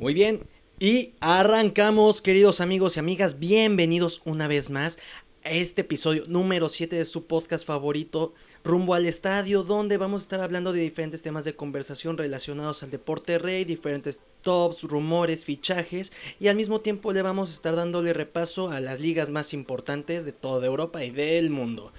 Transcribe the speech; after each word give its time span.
Muy 0.00 0.14
bien, 0.14 0.40
y 0.78 1.12
arrancamos, 1.20 2.22
queridos 2.22 2.62
amigos 2.62 2.96
y 2.96 3.00
amigas, 3.00 3.38
bienvenidos 3.38 4.22
una 4.24 4.48
vez 4.48 4.70
más 4.70 4.98
a 5.44 5.50
este 5.50 5.82
episodio 5.82 6.24
número 6.26 6.70
7 6.70 6.96
de 6.96 7.04
su 7.04 7.26
podcast 7.26 7.66
favorito, 7.66 8.32
Rumbo 8.64 8.94
al 8.94 9.04
Estadio, 9.04 9.62
donde 9.62 9.98
vamos 9.98 10.22
a 10.22 10.24
estar 10.24 10.40
hablando 10.40 10.72
de 10.72 10.80
diferentes 10.80 11.20
temas 11.20 11.44
de 11.44 11.54
conversación 11.54 12.16
relacionados 12.16 12.82
al 12.82 12.90
deporte 12.90 13.38
rey, 13.38 13.66
diferentes 13.66 14.20
tops, 14.40 14.84
rumores, 14.84 15.44
fichajes, 15.44 16.12
y 16.40 16.48
al 16.48 16.56
mismo 16.56 16.80
tiempo 16.80 17.12
le 17.12 17.20
vamos 17.20 17.50
a 17.50 17.52
estar 17.52 17.76
dándole 17.76 18.14
repaso 18.14 18.70
a 18.70 18.80
las 18.80 19.00
ligas 19.00 19.28
más 19.28 19.52
importantes 19.52 20.24
de 20.24 20.32
toda 20.32 20.64
Europa 20.64 21.04
y 21.04 21.10
del 21.10 21.50
mundo. 21.50 21.92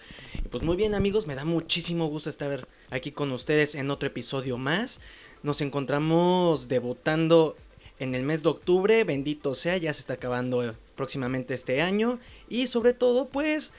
Y 0.43 0.47
pues 0.47 0.63
muy 0.63 0.75
bien 0.75 0.95
amigos, 0.95 1.27
me 1.27 1.35
da 1.35 1.45
muchísimo 1.45 2.07
gusto 2.07 2.31
estar 2.31 2.67
aquí 2.89 3.11
con 3.11 3.31
ustedes 3.31 3.75
en 3.75 3.91
otro 3.91 4.07
episodio 4.07 4.57
más. 4.57 5.01
Nos 5.43 5.61
encontramos 5.61 6.67
debutando 6.67 7.55
en 8.01 8.15
el 8.15 8.23
mes 8.23 8.41
de 8.41 8.49
octubre, 8.49 9.03
bendito 9.03 9.53
sea, 9.53 9.77
ya 9.77 9.93
se 9.93 9.99
está 9.99 10.13
acabando 10.13 10.75
próximamente 10.95 11.53
este 11.53 11.83
año 11.83 12.19
y 12.49 12.65
sobre 12.65 12.95
todo 12.95 13.29
pues 13.29 13.71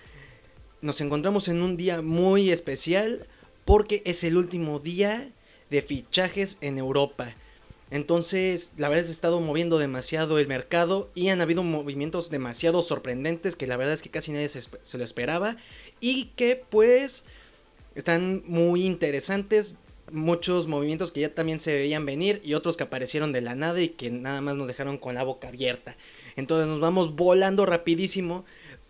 nos 0.81 1.01
encontramos 1.01 1.49
en 1.49 1.61
un 1.61 1.77
día 1.77 2.03
muy 2.03 2.53
especial 2.53 3.27
porque 3.65 4.01
es 4.07 4.23
el 4.23 4.37
último 4.37 4.79
día 4.79 5.29
de 5.71 5.83
fichajes 5.83 6.57
en 6.61 6.79
Europa. 6.79 7.35
Entonces, 7.91 8.75
la 8.77 8.89
verdad 8.89 9.01
es 9.01 9.07
que 9.09 9.11
ha 9.11 9.15
estado 9.15 9.41
moviendo 9.41 9.79
demasiado 9.79 10.39
el 10.39 10.47
mercado 10.47 11.11
y 11.17 11.31
han 11.31 11.41
habido 11.41 11.65
movimientos 11.65 12.31
demasiado 12.31 12.83
sorprendentes 12.83 13.57
que 13.57 13.67
la 13.67 13.77
verdad 13.77 13.95
es 13.95 14.03
que 14.03 14.11
casi 14.11 14.31
nadie 14.31 14.49
se, 14.49 14.61
se 14.61 14.99
lo 14.99 15.05
esperaba 15.05 15.57
y 16.01 16.27
que 16.37 16.65
pues 16.71 17.25
están 17.97 18.45
muy 18.47 18.87
interesantes 18.87 19.75
muchos 20.13 20.67
movimientos 20.67 21.13
que 21.13 21.21
ya 21.21 21.35
también 21.35 21.59
se 21.59 21.75
veían 21.75 22.07
venir 22.07 22.41
y 22.45 22.55
otros 22.55 22.77
que 22.77 22.85
aparecieron 22.85 23.33
de 23.33 23.41
la 23.41 23.55
nada 23.55 23.81
y 23.81 23.89
que 23.89 24.11
nada 24.11 24.41
más 24.41 24.57
nos 24.57 24.69
dejaron 24.69 24.99
con 24.99 25.15
la 25.15 25.25
boca 25.25 25.49
abierta. 25.49 25.97
Entonces 26.37 26.69
nos 26.69 26.81
vamos 26.81 27.17
volando 27.17 27.67
rapidísimo 27.67 28.45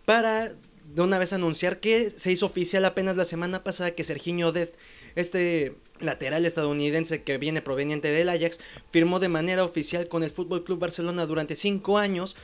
para 0.05 0.53
de 0.93 1.01
una 1.01 1.17
vez 1.17 1.33
anunciar 1.33 1.79
que 1.79 2.09
se 2.09 2.31
hizo 2.31 2.45
oficial 2.45 2.85
apenas 2.85 3.17
la 3.17 3.25
semana 3.25 3.63
pasada 3.63 3.91
que 3.91 4.03
Serginho 4.03 4.51
Dest, 4.51 4.75
este 5.15 5.75
lateral 5.99 6.45
estadounidense 6.45 7.23
que 7.23 7.37
viene 7.37 7.61
proveniente 7.61 8.09
del 8.09 8.29
Ajax, 8.29 8.59
firmó 8.91 9.19
de 9.19 9.29
manera 9.29 9.63
oficial 9.63 10.07
con 10.07 10.23
el 10.23 10.29
Fútbol 10.29 10.63
Club 10.63 10.79
Barcelona 10.79 11.25
durante 11.25 11.55
5 11.55 11.97
años 11.97 12.35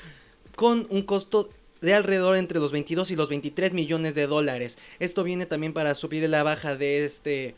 con 0.55 0.87
un 0.89 1.03
costo 1.03 1.49
de 1.81 1.93
alrededor 1.93 2.35
entre 2.35 2.59
los 2.59 2.71
22 2.71 3.11
y 3.11 3.15
los 3.15 3.29
23 3.29 3.73
millones 3.73 4.15
de 4.15 4.27
dólares. 4.27 4.77
Esto 4.99 5.23
viene 5.23 5.45
también 5.45 5.73
para 5.73 5.95
subir 5.95 6.27
la 6.27 6.43
baja 6.43 6.75
de 6.75 7.05
este 7.05 7.55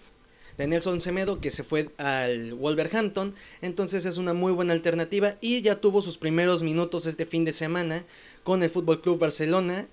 de 0.58 0.68
Nelson 0.68 1.02
Semedo 1.02 1.40
que 1.40 1.52
se 1.52 1.64
fue 1.64 1.90
al 1.98 2.54
Wolverhampton, 2.54 3.36
entonces 3.62 4.06
es 4.06 4.18
una 4.18 4.34
muy 4.34 4.52
buena 4.52 4.74
alternativa. 4.74 5.36
Y 5.42 5.62
ya 5.62 5.76
tuvo 5.76 6.02
sus 6.02 6.18
primeros 6.18 6.64
minutos 6.64 7.06
este 7.06 7.26
fin 7.26 7.46
de 7.46 7.54
semana 7.54 8.06
con 8.44 8.64
el 8.64 8.70
Fútbol 8.70 9.02
Club 9.02 9.20
Barcelona. 9.20 9.88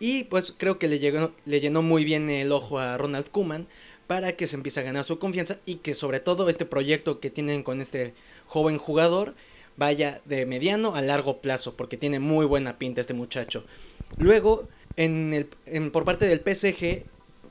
Y 0.00 0.24
pues 0.24 0.52
creo 0.56 0.78
que 0.78 0.88
le, 0.88 0.98
llenó 1.60 1.82
muy 1.82 2.04
bien 2.04 2.28
el 2.28 2.52
ojo 2.52 2.78
a 2.78 2.98
Ronald 2.98 3.30
Koeman 3.30 3.68
para 4.06 4.32
que 4.32 4.46
se 4.46 4.56
empiece 4.56 4.80
a 4.80 4.82
ganar 4.82 5.04
su 5.04 5.18
confianza 5.18 5.60
y 5.64 5.76
que 5.76 5.94
sobre 5.94 6.20
todo 6.20 6.48
este 6.48 6.66
proyecto 6.66 7.20
que 7.20 7.30
tienen 7.30 7.62
con 7.62 7.80
este 7.80 8.12
joven 8.46 8.76
jugador 8.76 9.34
vaya 9.76 10.20
de 10.24 10.46
mediano 10.46 10.94
a 10.94 11.00
largo 11.00 11.40
plazo 11.40 11.74
porque 11.76 11.96
tiene 11.96 12.18
muy 12.18 12.44
buena 12.46 12.78
pinta 12.78 13.00
este 13.00 13.14
muchacho. 13.14 13.64
Luego, 14.18 14.68
en 14.96 15.32
el, 15.32 15.90
por 15.90 16.04
parte 16.04 16.26
del 16.26 16.40
PSG, 16.40 17.04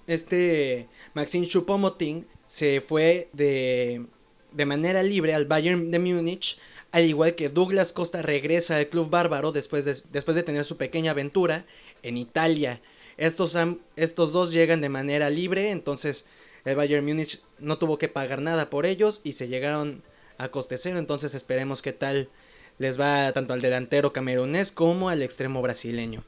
este 0.07 0.87
Maxime 1.13 1.47
Choupo-Moting 1.47 2.25
se 2.53 2.81
fue 2.81 3.29
de, 3.33 4.05
de 4.51 4.65
manera 4.67 5.01
libre 5.01 5.33
al 5.33 5.47
Bayern 5.47 5.89
de 5.89 5.97
Múnich, 5.97 6.59
al 6.91 7.03
igual 7.05 7.33
que 7.33 7.49
Douglas 7.49 7.91
Costa 7.91 8.21
regresa 8.21 8.77
al 8.77 8.89
club 8.89 9.09
bárbaro 9.09 9.51
después 9.51 9.85
de, 9.85 9.97
después 10.11 10.35
de 10.35 10.43
tener 10.43 10.63
su 10.63 10.77
pequeña 10.77 11.09
aventura 11.09 11.65
en 12.03 12.15
Italia. 12.15 12.79
Estos, 13.17 13.57
estos 13.95 14.31
dos 14.33 14.51
llegan 14.51 14.81
de 14.81 14.89
manera 14.89 15.31
libre, 15.31 15.71
entonces 15.71 16.25
el 16.63 16.75
Bayern 16.75 17.03
Múnich 17.03 17.41
no 17.57 17.79
tuvo 17.79 17.97
que 17.97 18.07
pagar 18.07 18.39
nada 18.39 18.69
por 18.69 18.85
ellos 18.85 19.21
y 19.23 19.31
se 19.31 19.47
llegaron 19.47 20.03
a 20.37 20.49
coste 20.49 20.77
cero, 20.77 20.99
entonces 20.99 21.33
esperemos 21.33 21.81
qué 21.81 21.91
tal 21.91 22.29
les 22.77 22.99
va 22.99 23.31
tanto 23.31 23.53
al 23.53 23.61
delantero 23.61 24.13
camerunés 24.13 24.71
como 24.71 25.09
al 25.09 25.23
extremo 25.23 25.63
brasileño. 25.63 26.23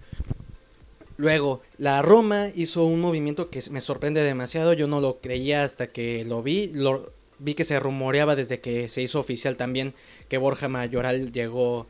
Luego, 1.17 1.61
la 1.77 2.01
Roma 2.01 2.49
hizo 2.55 2.85
un 2.85 2.99
movimiento 2.99 3.49
que 3.49 3.61
me 3.71 3.81
sorprende 3.81 4.21
demasiado. 4.21 4.73
Yo 4.73 4.87
no 4.87 5.01
lo 5.01 5.19
creía 5.21 5.63
hasta 5.63 5.87
que 5.87 6.25
lo 6.25 6.43
vi. 6.43 6.71
Lo, 6.73 7.13
vi 7.39 7.53
que 7.53 7.63
se 7.63 7.79
rumoreaba 7.79 8.35
desde 8.35 8.59
que 8.59 8.89
se 8.89 9.01
hizo 9.01 9.19
oficial 9.19 9.57
también 9.57 9.93
que 10.29 10.37
Borja 10.37 10.67
Mayoral 10.67 11.31
llegó 11.31 11.87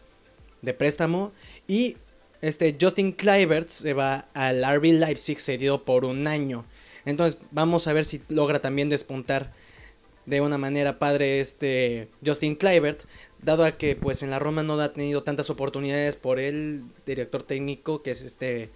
de 0.62 0.74
préstamo. 0.74 1.32
Y 1.68 1.98
este 2.42 2.78
Justin 2.80 3.14
Kluivert 3.14 3.70
se 3.70 3.94
va 3.94 4.30
al 4.34 4.64
RB 4.64 4.94
Leipzig 4.94 5.40
cedido 5.40 5.86
por 5.86 6.06
un 6.06 6.28
año. 6.28 6.66
Entonces 7.06 7.40
vamos 7.52 7.88
a 7.88 7.94
ver 7.94 8.06
si 8.06 8.22
logra 8.30 8.60
también 8.60 8.90
despuntar 8.90 9.54
de 10.26 10.42
una 10.42 10.58
manera 10.58 10.98
padre 10.98 11.40
este 11.40 12.10
Justin 12.26 12.56
Kluivert, 12.56 13.04
dado 13.42 13.64
a 13.64 13.74
que 13.74 13.96
pues 13.96 14.24
en 14.24 14.32
la 14.32 14.40
Roma 14.40 14.64
no 14.64 14.80
ha 14.80 14.94
tenido 14.94 15.24
tantas 15.24 15.52
oportunidades 15.52 16.16
por 16.16 16.40
el 16.40 16.84
director 17.06 17.44
técnico 17.44 18.02
que 18.02 18.12
es 18.12 18.22
este 18.22 18.72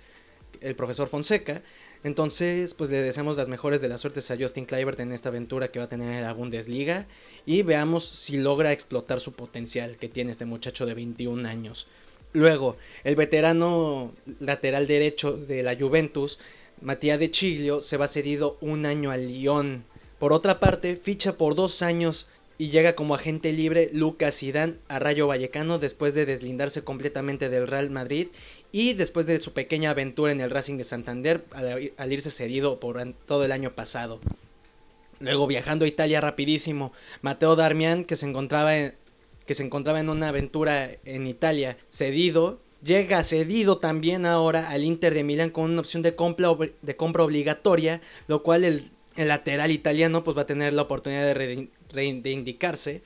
el 0.62 0.76
profesor 0.76 1.08
Fonseca. 1.08 1.62
Entonces, 2.04 2.74
pues 2.74 2.90
le 2.90 3.02
deseamos 3.02 3.36
las 3.36 3.50
mejores 3.50 3.82
de 3.82 3.90
las 3.90 4.02
suertes 4.02 4.32
a 4.32 4.38
Justin 4.38 4.66
Kluivert 4.66 5.00
en 5.02 5.12
esta 5.12 5.30
aventura 5.30 5.70
que 5.70 5.80
va 5.80 5.86
a 5.86 5.90
tener 5.90 6.14
en 6.14 6.22
la 6.22 6.34
Bundesliga 6.34 7.08
y 7.46 7.62
veamos 7.64 8.08
si 8.08 8.38
logra 8.38 8.72
explotar 8.72 9.20
su 9.20 9.34
potencial 9.34 9.98
que 9.98 10.08
tiene 10.08 10.32
este 10.32 10.46
muchacho 10.46 10.86
de 10.86 10.94
21 10.94 11.48
años. 11.48 11.88
Luego, 12.32 12.78
el 13.04 13.16
veterano 13.16 14.14
lateral 14.40 14.88
derecho 14.88 15.36
de 15.36 15.64
la 15.64 15.76
Juventus, 15.76 16.40
Matías 16.80 17.20
de 17.20 17.32
Chiglio, 17.32 17.82
se 17.82 17.98
va 17.98 18.08
cedido 18.08 18.58
un 18.62 18.86
año 18.86 19.12
al 19.12 19.28
Lyon. 19.28 19.84
Por 20.20 20.32
otra 20.32 20.60
parte, 20.60 20.96
ficha 20.96 21.38
por 21.38 21.56
dos 21.56 21.82
años 21.82 22.28
y 22.60 22.70
llega 22.70 22.94
como 22.94 23.16
agente 23.16 23.54
libre 23.54 23.90
Lucas 23.94 24.38
Zidane 24.38 24.76
a 24.90 25.00
Rayo 25.00 25.28
Vallecano 25.28 25.80
después 25.80 26.14
de 26.14 26.26
deslindarse 26.26 26.84
completamente 26.84 27.50
del 27.50 27.68
Real 27.68 27.90
Madrid 27.90 28.28
y 28.72 28.94
después 28.94 29.26
de 29.26 29.40
su 29.42 29.54
pequeña 29.54 29.92
aventura 29.92 30.32
en 30.32 30.42
el 30.42 30.50
Racing 30.50 30.78
de 30.78 30.84
Santander 30.84 31.44
al, 31.52 32.14
irse 32.14 32.32
cedido 32.32 32.80
por 32.80 33.02
todo 33.26 33.46
el 33.46 33.52
año 33.52 33.74
pasado. 33.74 34.20
Luego 35.20 35.48
viajando 35.48 35.86
a 35.86 35.88
Italia 35.88 36.22
rapidísimo, 36.22 36.94
Mateo 37.22 37.56
Darmian 37.56 38.06
que 38.06 38.16
se 38.16 38.26
encontraba 38.26 38.78
en, 38.78 38.94
que 39.46 39.56
se 39.56 39.64
encontraba 39.64 40.00
en 40.00 40.10
una 40.10 40.30
aventura 40.30 40.92
en 41.06 41.28
Italia 41.28 41.78
cedido, 41.90 42.60
llega 42.84 43.24
cedido 43.24 43.80
también 43.80 44.26
ahora 44.26 44.70
al 44.70 44.84
Inter 44.84 45.14
de 45.14 45.24
Milán 45.24 45.50
con 45.50 45.66
una 45.72 45.82
opción 45.82 46.04
de 46.04 46.16
compra, 46.16 46.50
de 46.82 46.96
compra 46.96 47.24
obligatoria, 47.24 48.02
lo 48.28 48.44
cual 48.44 48.64
el, 48.64 48.92
lateral 49.18 49.72
italiano 49.72 50.24
pues 50.24 50.38
va 50.38 50.44
a 50.44 50.48
tener 50.48 50.72
la 50.72 50.84
oportunidad 50.84 51.26
de 51.26 51.68
reivindicarse 51.92 53.02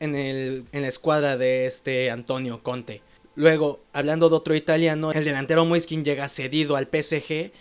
en, 0.00 0.16
el, 0.16 0.64
en 0.72 0.82
la 0.82 0.88
escuadra 0.88 1.36
de 1.36 1.66
este 1.66 2.10
Antonio 2.10 2.60
Conte. 2.60 3.02
Luego, 3.38 3.78
hablando 3.92 4.28
de 4.28 4.34
otro 4.34 4.56
italiano, 4.56 5.12
el 5.12 5.22
delantero 5.22 5.64
Moiskin 5.64 6.04
llega 6.04 6.26
cedido 6.26 6.74
al 6.74 6.88
PSG 6.88 7.52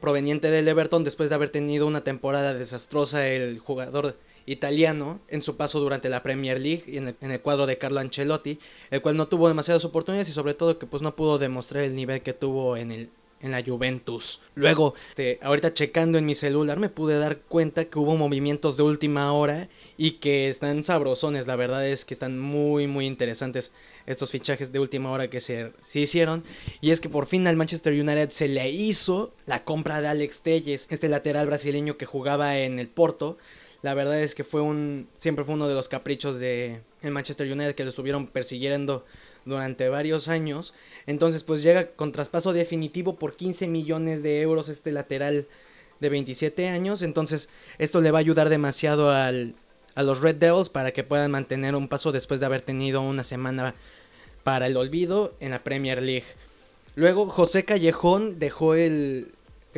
proveniente 0.00 0.50
del 0.50 0.66
Everton 0.66 1.04
después 1.04 1.28
de 1.28 1.36
haber 1.36 1.48
tenido 1.48 1.86
una 1.86 2.02
temporada 2.02 2.54
desastrosa 2.54 3.28
el 3.28 3.60
jugador 3.60 4.16
italiano 4.46 5.20
en 5.28 5.42
su 5.42 5.56
paso 5.56 5.78
durante 5.78 6.08
la 6.08 6.24
Premier 6.24 6.58
League 6.58 6.82
y 6.88 6.96
en 6.96 7.06
el, 7.06 7.40
cuadro 7.40 7.66
de 7.66 7.78
Carlo 7.78 8.00
Ancelotti, 8.00 8.58
el 8.90 9.00
cual 9.00 9.16
no 9.16 9.28
tuvo 9.28 9.46
demasiadas 9.46 9.84
oportunidades 9.84 10.28
y 10.28 10.32
sobre 10.32 10.54
todo 10.54 10.76
que 10.80 10.86
pues 10.86 11.02
no 11.02 11.14
pudo 11.14 11.38
demostrar 11.38 11.84
el 11.84 11.94
nivel 11.94 12.22
que 12.22 12.32
tuvo 12.32 12.76
en 12.76 12.90
el 12.90 13.10
en 13.42 13.52
la 13.52 13.62
Juventus. 13.64 14.42
Luego, 14.54 14.94
ahorita 15.40 15.72
checando 15.72 16.18
en 16.18 16.26
mi 16.26 16.34
celular 16.34 16.78
me 16.78 16.88
pude 16.88 17.16
dar 17.16 17.38
cuenta 17.38 17.86
que 17.86 17.98
hubo 17.98 18.16
movimientos 18.16 18.76
de 18.76 18.82
última 18.82 19.32
hora 19.32 19.68
y 19.96 20.12
que 20.12 20.48
están 20.48 20.82
sabrosones. 20.82 21.46
La 21.46 21.56
verdad 21.56 21.86
es 21.86 22.04
que 22.04 22.12
están 22.12 22.38
muy, 22.38 22.86
muy 22.86 23.06
interesantes 23.06 23.72
estos 24.06 24.30
fichajes 24.30 24.72
de 24.72 24.80
última 24.80 25.10
hora 25.10 25.28
que 25.28 25.40
se, 25.40 25.72
hicieron. 25.94 26.44
Y 26.80 26.90
es 26.90 27.00
que 27.00 27.08
por 27.08 27.26
fin 27.26 27.46
al 27.46 27.56
Manchester 27.56 27.92
United 27.92 28.30
se 28.30 28.48
le 28.48 28.70
hizo 28.70 29.32
la 29.46 29.64
compra 29.64 30.00
de 30.00 30.08
Alex 30.08 30.42
Telles, 30.42 30.86
este 30.90 31.08
lateral 31.08 31.46
brasileño 31.46 31.96
que 31.96 32.06
jugaba 32.06 32.58
en 32.58 32.78
el 32.78 32.88
Porto. 32.88 33.38
La 33.82 33.94
verdad 33.94 34.20
es 34.20 34.34
que 34.34 34.44
fue 34.44 34.60
un, 34.60 35.08
siempre 35.16 35.44
fue 35.44 35.54
uno 35.54 35.68
de 35.68 35.74
los 35.74 35.88
caprichos 35.88 36.38
de 36.38 36.80
el 37.02 37.12
Manchester 37.12 37.50
United 37.50 37.74
que 37.74 37.84
lo 37.84 37.90
estuvieron 37.90 38.26
persiguiendo 38.26 39.04
durante 39.44 39.88
varios 39.88 40.28
años. 40.28 40.74
Entonces, 41.06 41.42
pues 41.42 41.62
llega 41.62 41.88
con 41.92 42.12
traspaso 42.12 42.52
definitivo 42.52 43.18
por 43.18 43.36
15 43.36 43.68
millones 43.68 44.22
de 44.22 44.42
euros 44.42 44.68
este 44.68 44.92
lateral 44.92 45.46
de 46.00 46.08
27 46.08 46.68
años. 46.68 47.02
Entonces, 47.02 47.48
esto 47.78 48.00
le 48.00 48.10
va 48.10 48.18
a 48.18 48.20
ayudar 48.20 48.48
demasiado 48.48 49.10
al, 49.10 49.54
a 50.00 50.02
los 50.02 50.20
Red 50.20 50.36
Devils 50.36 50.70
para 50.70 50.92
que 50.92 51.04
puedan 51.04 51.30
mantener 51.30 51.76
un 51.76 51.86
paso 51.86 52.10
después 52.10 52.40
de 52.40 52.46
haber 52.46 52.62
tenido 52.62 53.02
una 53.02 53.22
semana 53.22 53.74
para 54.42 54.66
el 54.66 54.76
olvido 54.76 55.34
en 55.40 55.50
la 55.50 55.62
Premier 55.62 56.02
League. 56.02 56.24
Luego, 56.96 57.26
José 57.26 57.64
Callejón 57.64 58.38
dejó 58.38 58.74
el, 58.74 59.32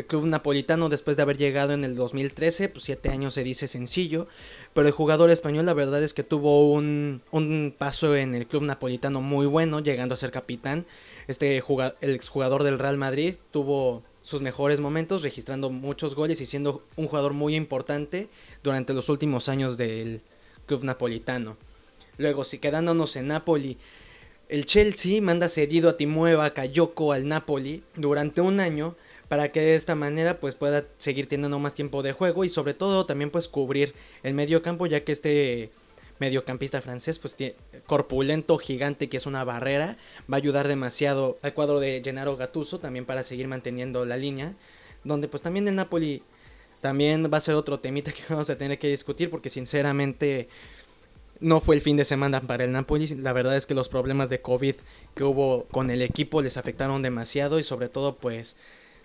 club 0.06 0.26
napolitano 0.26 0.88
después 0.88 1.16
de 1.16 1.22
haber 1.22 1.36
llegado 1.36 1.72
en 1.74 1.84
el 1.84 1.96
2013, 1.96 2.70
pues 2.70 2.84
siete 2.84 3.10
años 3.10 3.34
se 3.34 3.44
dice 3.44 3.66
sencillo, 3.66 4.26
pero 4.72 4.86
el 4.86 4.94
jugador 4.94 5.30
español 5.30 5.66
la 5.66 5.74
verdad 5.74 6.02
es 6.02 6.14
que 6.14 6.22
tuvo 6.22 6.72
un, 6.72 7.20
un 7.30 7.74
paso 7.76 8.16
en 8.16 8.34
el 8.34 8.46
club 8.46 8.62
napolitano 8.62 9.20
muy 9.20 9.46
bueno, 9.46 9.80
llegando 9.80 10.14
a 10.14 10.16
ser 10.16 10.30
capitán. 10.30 10.86
Este 11.26 11.62
el 12.00 12.14
exjugador 12.14 12.62
del 12.62 12.78
Real 12.78 12.96
Madrid 12.96 13.34
tuvo 13.50 14.02
sus 14.22 14.40
mejores 14.40 14.80
momentos, 14.80 15.22
registrando 15.22 15.70
muchos 15.70 16.14
goles 16.14 16.40
y 16.40 16.46
siendo 16.46 16.84
un 16.96 17.08
jugador 17.08 17.32
muy 17.32 17.54
importante 17.54 18.28
durante 18.62 18.94
los 18.94 19.08
últimos 19.08 19.48
años 19.48 19.76
del 19.76 20.20
club 20.66 20.84
napolitano. 20.84 21.56
Luego, 22.18 22.44
si 22.44 22.58
quedándonos 22.58 23.16
en 23.16 23.28
Napoli, 23.28 23.78
el 24.48 24.66
Chelsea 24.66 25.22
manda 25.22 25.48
cedido 25.48 25.88
a 25.88 25.96
Timueva 25.96 26.52
Kayoko 26.52 27.12
al 27.12 27.26
Napoli 27.26 27.82
durante 27.96 28.40
un 28.40 28.60
año 28.60 28.96
para 29.28 29.50
que 29.50 29.60
de 29.60 29.76
esta 29.76 29.94
manera 29.94 30.40
pues 30.40 30.54
pueda 30.54 30.84
seguir 30.98 31.26
teniendo 31.26 31.58
más 31.58 31.72
tiempo 31.72 32.02
de 32.02 32.12
juego 32.12 32.44
y 32.44 32.50
sobre 32.50 32.74
todo 32.74 33.06
también 33.06 33.30
pues 33.30 33.48
cubrir 33.48 33.94
el 34.22 34.34
medio 34.34 34.60
campo 34.60 34.86
ya 34.86 35.04
que 35.04 35.12
este 35.12 35.70
mediocampista 36.22 36.80
francés 36.80 37.18
pues 37.18 37.34
tiene 37.34 37.56
corpulento 37.84 38.56
gigante 38.58 39.08
que 39.08 39.16
es 39.16 39.26
una 39.26 39.42
barrera 39.42 39.96
va 40.32 40.36
a 40.36 40.42
ayudar 40.42 40.68
demasiado 40.68 41.36
al 41.42 41.52
cuadro 41.52 41.80
de 41.80 42.00
Gennaro 42.04 42.36
Gattuso 42.36 42.78
también 42.78 43.04
para 43.06 43.24
seguir 43.24 43.48
manteniendo 43.48 44.04
la 44.04 44.16
línea 44.16 44.54
donde 45.02 45.26
pues 45.26 45.42
también 45.42 45.66
el 45.66 45.74
Napoli 45.74 46.22
también 46.80 47.28
va 47.32 47.38
a 47.38 47.40
ser 47.40 47.56
otro 47.56 47.80
temita 47.80 48.12
que 48.12 48.22
vamos 48.28 48.48
a 48.50 48.56
tener 48.56 48.78
que 48.78 48.88
discutir 48.88 49.30
porque 49.30 49.50
sinceramente 49.50 50.48
no 51.40 51.60
fue 51.60 51.74
el 51.74 51.80
fin 51.80 51.96
de 51.96 52.04
semana 52.04 52.40
para 52.40 52.64
el 52.64 52.70
Napoli. 52.70 53.08
La 53.16 53.32
verdad 53.32 53.56
es 53.56 53.66
que 53.66 53.74
los 53.74 53.88
problemas 53.88 54.30
de 54.30 54.40
COVID 54.40 54.76
que 55.14 55.24
hubo 55.24 55.64
con 55.72 55.90
el 55.90 56.00
equipo 56.00 56.40
les 56.40 56.56
afectaron 56.56 57.02
demasiado 57.02 57.58
y 57.58 57.64
sobre 57.64 57.88
todo 57.88 58.16
pues 58.16 58.56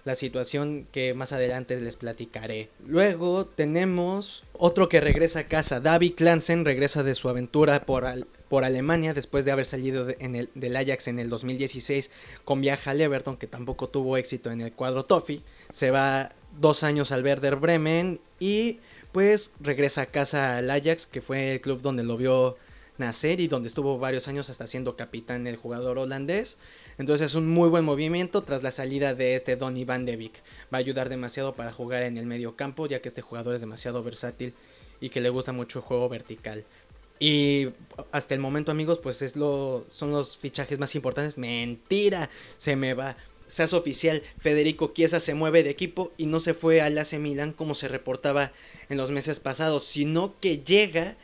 la 0.07 0.15
situación 0.15 0.87
que 0.91 1.13
más 1.13 1.33
adelante 1.33 1.79
les 1.79 1.97
platicaré. 1.97 2.69
Luego 2.87 3.45
tenemos 3.45 4.45
otro 4.53 4.87
que 4.87 5.01
regresa 5.01 5.39
a 5.39 5.43
casa. 5.47 5.81
David 5.81 6.13
Clansen 6.15 6.63
regresa 6.63 7.03
de 7.03 7.13
su 7.13 7.27
aventura 7.27 7.81
por, 7.81 8.05
por 8.47 8.63
Alemania 8.63 9.13
después 9.13 9.43
de 9.43 9.51
haber 9.51 9.65
salido 9.65 10.07
en 10.19 10.35
el, 10.35 10.49
del 10.55 10.77
Ajax 10.77 11.09
en 11.09 11.19
el 11.19 11.29
2016 11.29 12.09
con 12.45 12.61
viaje 12.61 12.89
al 12.89 13.01
Everton 13.01 13.35
que 13.35 13.47
tampoco 13.47 13.89
tuvo 13.89 14.15
éxito 14.17 14.49
en 14.49 14.61
el 14.61 14.71
cuadro 14.71 15.03
Toffee. 15.03 15.43
Se 15.71 15.91
va 15.91 16.31
dos 16.57 16.83
años 16.83 17.11
al 17.11 17.23
Werder 17.23 17.57
Bremen 17.57 18.21
y 18.39 18.79
pues 19.11 19.51
regresa 19.59 20.03
a 20.03 20.05
casa 20.05 20.57
al 20.57 20.71
Ajax 20.71 21.05
que 21.05 21.21
fue 21.21 21.53
el 21.55 21.61
club 21.61 21.81
donde 21.81 22.03
lo 22.03 22.15
vio 22.15 22.55
nacer 22.97 23.39
y 23.39 23.47
donde 23.47 23.67
estuvo 23.67 23.97
varios 23.97 24.27
años 24.27 24.49
hasta 24.49 24.67
siendo 24.67 24.95
capitán 24.95 25.47
el 25.47 25.55
jugador 25.55 25.97
holandés. 25.97 26.57
Entonces 26.97 27.27
es 27.27 27.35
un 27.35 27.47
muy 27.47 27.69
buen 27.69 27.85
movimiento 27.85 28.43
tras 28.43 28.63
la 28.63 28.71
salida 28.71 29.13
de 29.13 29.35
este 29.35 29.55
Donny 29.55 29.85
Van 29.85 30.05
de 30.05 30.17
Beek. 30.17 30.43
Va 30.73 30.77
a 30.77 30.81
ayudar 30.81 31.09
demasiado 31.09 31.55
para 31.55 31.71
jugar 31.71 32.03
en 32.03 32.17
el 32.17 32.25
medio 32.25 32.55
campo, 32.55 32.87
ya 32.87 33.01
que 33.01 33.09
este 33.09 33.21
jugador 33.21 33.55
es 33.55 33.61
demasiado 33.61 34.03
versátil 34.03 34.53
y 34.99 35.09
que 35.09 35.21
le 35.21 35.29
gusta 35.29 35.51
mucho 35.51 35.79
el 35.79 35.85
juego 35.85 36.09
vertical. 36.09 36.65
Y 37.19 37.69
hasta 38.11 38.35
el 38.35 38.39
momento, 38.39 38.71
amigos, 38.71 38.99
pues 38.99 39.21
es 39.21 39.35
lo, 39.35 39.85
son 39.89 40.11
los 40.11 40.37
fichajes 40.37 40.79
más 40.79 40.95
importantes. 40.95 41.37
Mentira, 41.37 42.29
se 42.57 42.75
me 42.75 42.93
va. 42.93 43.17
Seas 43.47 43.73
oficial, 43.73 44.23
Federico 44.39 44.91
Chiesa 44.93 45.21
se 45.21 45.33
mueve 45.33 45.63
de 45.63 45.69
equipo 45.69 46.11
y 46.17 46.25
no 46.25 46.41
se 46.41 46.53
fue 46.53 46.81
al 46.81 46.97
AC 46.97 47.13
Milan 47.13 47.53
como 47.53 47.75
se 47.75 47.87
reportaba 47.87 48.51
en 48.89 48.97
los 48.97 49.11
meses 49.11 49.39
pasados, 49.39 49.85
sino 49.85 50.37
que 50.41 50.57
llega 50.59 51.15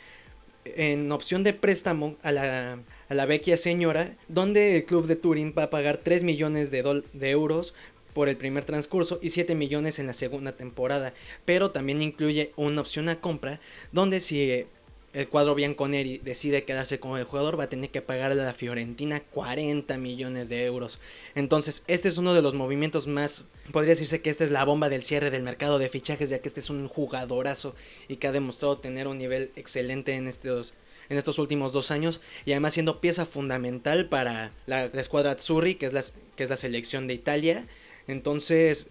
en 0.65 1.11
opción 1.11 1.43
de 1.43 1.53
préstamo 1.53 2.15
a 2.23 2.31
la, 2.31 2.79
a 3.09 3.13
la 3.13 3.25
vecchia 3.25 3.57
señora, 3.57 4.15
donde 4.27 4.77
el 4.77 4.85
club 4.85 5.07
de 5.07 5.15
Turín 5.15 5.53
va 5.57 5.63
a 5.63 5.69
pagar 5.69 5.97
3 5.97 6.23
millones 6.23 6.71
de, 6.71 7.03
de 7.13 7.29
euros 7.29 7.73
por 8.13 8.29
el 8.29 8.37
primer 8.37 8.63
transcurso 8.63 9.19
y 9.21 9.29
7 9.29 9.55
millones 9.55 9.99
en 9.99 10.07
la 10.07 10.13
segunda 10.13 10.55
temporada, 10.55 11.13
pero 11.45 11.71
también 11.71 12.01
incluye 12.01 12.51
una 12.55 12.81
opción 12.81 13.09
a 13.09 13.19
compra 13.19 13.59
donde 13.91 14.21
si 14.21 14.65
el 15.13 15.29
cuadro 15.29 15.53
Bianconeri 15.53 16.17
decide 16.17 16.63
quedarse 16.63 16.99
con 16.99 17.17
el 17.19 17.25
jugador, 17.25 17.59
va 17.59 17.65
a 17.65 17.69
tener 17.69 17.91
que 17.91 18.01
pagarle 18.01 18.41
a 18.41 18.45
la 18.45 18.53
Fiorentina 18.53 19.19
40 19.19 19.97
millones 19.99 20.49
de 20.49 20.65
euros. 20.65 20.99
Entonces, 21.35 21.83
este 21.87 22.09
es 22.09 22.17
uno 22.17 22.33
de 22.33 22.41
los 22.41 22.55
movimientos 22.55 23.05
más, 23.05 23.45
podría 23.71 23.91
decirse 23.91 24.21
que 24.21 24.31
esta 24.31 24.43
es 24.43 24.51
la 24.51 24.65
bomba 24.65 24.89
del 24.89 25.03
cierre 25.03 25.29
del 25.29 25.43
mercado 25.43 25.77
de 25.77 25.89
fichajes, 25.89 26.31
ya 26.31 26.39
que 26.39 26.47
este 26.47 26.61
es 26.61 26.71
un 26.71 26.87
jugadorazo 26.87 27.75
y 28.07 28.15
que 28.15 28.27
ha 28.27 28.31
demostrado 28.31 28.79
tener 28.79 29.07
un 29.07 29.19
nivel 29.19 29.51
excelente 29.55 30.15
en 30.15 30.27
estos, 30.27 30.73
en 31.09 31.17
estos 31.19 31.37
últimos 31.37 31.73
dos 31.73 31.91
años 31.91 32.19
y 32.45 32.53
además 32.53 32.73
siendo 32.73 32.99
pieza 32.99 33.27
fundamental 33.27 34.09
para 34.09 34.51
la, 34.65 34.85
escuadra 34.85 35.31
Azzurri, 35.31 35.75
que 35.75 35.85
es, 35.85 35.93
la, 35.93 36.03
que 36.35 36.43
es 36.43 36.49
la 36.49 36.57
selección 36.57 37.05
de 37.05 37.13
Italia. 37.13 37.67
Entonces, 38.07 38.89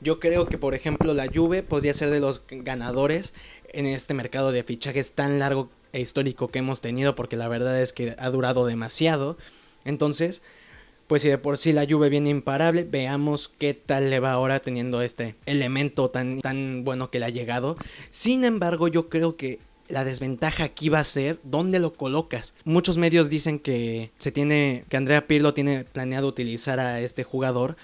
yo 0.00 0.20
creo 0.20 0.46
que, 0.46 0.58
por 0.58 0.74
ejemplo, 0.74 1.14
la 1.14 1.28
Juve 1.32 1.62
podría 1.62 1.94
ser 1.94 2.10
de 2.10 2.20
los 2.20 2.42
ganadores 2.50 3.32
en 3.74 3.86
este 3.86 4.14
mercado 4.14 4.52
de 4.52 4.62
fichajes 4.62 5.12
tan 5.12 5.38
largo 5.38 5.70
e 5.92 6.00
histórico 6.00 6.48
que 6.48 6.58
hemos 6.60 6.80
tenido, 6.80 7.14
porque 7.14 7.36
la 7.36 7.48
verdad 7.48 7.80
es 7.80 7.92
que 7.92 8.14
ha 8.18 8.30
durado 8.30 8.66
demasiado. 8.66 9.38
Entonces, 9.84 10.42
pues 11.06 11.22
si 11.22 11.28
de 11.28 11.38
por 11.38 11.58
sí 11.58 11.72
la 11.72 11.84
lluvia 11.84 12.08
viene 12.08 12.30
imparable, 12.30 12.84
veamos 12.84 13.48
qué 13.48 13.74
tal 13.74 14.10
le 14.10 14.20
va 14.20 14.32
ahora 14.32 14.60
teniendo 14.60 15.02
este 15.02 15.36
elemento 15.46 16.10
tan, 16.10 16.40
tan 16.40 16.84
bueno 16.84 17.10
que 17.10 17.18
le 17.18 17.26
ha 17.26 17.30
llegado. 17.30 17.76
Sin 18.10 18.44
embargo, 18.44 18.88
yo 18.88 19.08
creo 19.08 19.36
que 19.36 19.60
la 19.88 20.04
desventaja 20.04 20.64
aquí 20.64 20.88
va 20.88 21.00
a 21.00 21.04
ser 21.04 21.38
dónde 21.42 21.78
lo 21.78 21.94
colocas. 21.94 22.54
Muchos 22.64 22.96
medios 22.96 23.28
dicen 23.28 23.58
que 23.58 24.10
se 24.18 24.32
tiene 24.32 24.84
que 24.88 24.96
Andrea 24.96 25.26
Pirlo 25.26 25.52
tiene 25.52 25.84
planeado 25.84 26.26
utilizar 26.26 26.80
a 26.80 27.00
este 27.00 27.22
jugador 27.22 27.76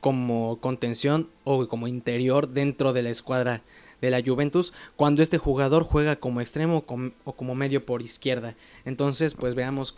como 0.00 0.60
contención 0.60 1.30
o 1.44 1.66
como 1.68 1.88
interior 1.88 2.48
dentro 2.48 2.92
de 2.92 3.02
la 3.02 3.10
escuadra 3.10 3.62
de 4.06 4.10
la 4.10 4.22
Juventus 4.24 4.72
cuando 4.96 5.22
este 5.22 5.38
jugador 5.38 5.84
juega 5.84 6.16
como 6.16 6.40
extremo 6.40 6.84
o 7.24 7.32
como 7.32 7.54
medio 7.54 7.84
por 7.84 8.02
izquierda. 8.02 8.54
Entonces, 8.84 9.34
pues 9.34 9.54
veamos 9.54 9.96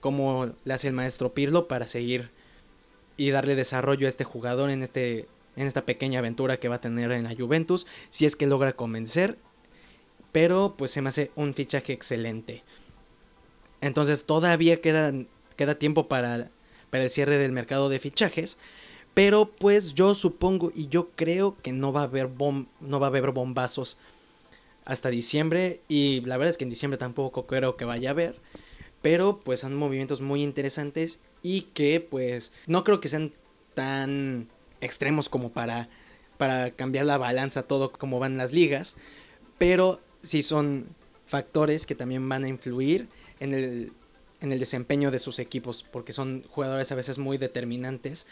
cómo 0.00 0.50
le 0.64 0.74
hace 0.74 0.88
el 0.88 0.94
maestro 0.94 1.34
Pirlo 1.34 1.68
para 1.68 1.86
seguir 1.86 2.30
y 3.16 3.30
darle 3.30 3.54
desarrollo 3.54 4.06
a 4.06 4.08
este 4.08 4.24
jugador 4.24 4.70
en 4.70 4.82
este 4.82 5.28
en 5.56 5.66
esta 5.66 5.84
pequeña 5.84 6.20
aventura 6.20 6.58
que 6.58 6.68
va 6.68 6.76
a 6.76 6.80
tener 6.80 7.12
en 7.12 7.24
la 7.24 7.34
Juventus, 7.34 7.86
si 8.08 8.24
es 8.24 8.36
que 8.36 8.46
logra 8.46 8.72
convencer, 8.72 9.36
pero 10.32 10.74
pues 10.78 10.90
se 10.90 11.02
me 11.02 11.08
hace 11.08 11.32
un 11.34 11.54
fichaje 11.54 11.92
excelente. 11.92 12.62
Entonces 13.80 14.24
todavía 14.26 14.80
queda, 14.80 15.12
queda 15.56 15.78
tiempo 15.78 16.08
para, 16.08 16.50
para 16.90 17.04
el 17.04 17.10
cierre 17.10 17.36
del 17.36 17.52
mercado 17.52 17.88
de 17.88 17.98
fichajes, 17.98 18.58
pero 19.14 19.50
pues 19.50 19.94
yo 19.94 20.14
supongo 20.14 20.72
y 20.74 20.88
yo 20.88 21.10
creo 21.10 21.56
que 21.62 21.72
no 21.72 21.92
va 21.92 22.02
a 22.02 22.04
haber 22.04 22.30
no 22.38 23.00
va 23.00 23.06
a 23.06 23.08
haber 23.08 23.30
bombazos 23.32 23.96
hasta 24.84 25.10
diciembre 25.10 25.80
y 25.88 26.20
la 26.22 26.36
verdad 26.36 26.50
es 26.50 26.56
que 26.56 26.64
en 26.64 26.70
diciembre 26.70 26.98
tampoco 26.98 27.46
creo 27.46 27.76
que 27.76 27.84
vaya 27.84 28.10
a 28.10 28.12
haber, 28.12 28.40
pero 29.02 29.40
pues 29.40 29.60
son 29.60 29.76
movimientos 29.76 30.20
muy 30.20 30.42
interesantes 30.42 31.20
y 31.42 31.62
que 31.74 32.00
pues 32.00 32.52
no 32.66 32.84
creo 32.84 33.00
que 33.00 33.08
sean 33.08 33.32
tan 33.74 34.48
extremos 34.80 35.28
como 35.28 35.50
para 35.50 35.88
para 36.38 36.70
cambiar 36.70 37.04
la 37.04 37.18
balanza 37.18 37.64
todo 37.64 37.92
como 37.92 38.18
van 38.18 38.38
las 38.38 38.52
ligas, 38.52 38.96
pero 39.58 40.00
sí 40.22 40.42
son 40.42 40.86
factores 41.26 41.86
que 41.86 41.94
también 41.94 42.26
van 42.28 42.44
a 42.44 42.48
influir 42.48 43.08
en 43.40 43.54
el 43.54 43.92
en 44.40 44.52
el 44.52 44.58
desempeño 44.58 45.10
de 45.10 45.18
sus 45.18 45.38
equipos 45.38 45.82
porque 45.82 46.12
son 46.12 46.44
jugadores 46.48 46.90
a 46.92 46.94
veces 46.94 47.18
muy 47.18 47.36
determinantes 47.36 48.26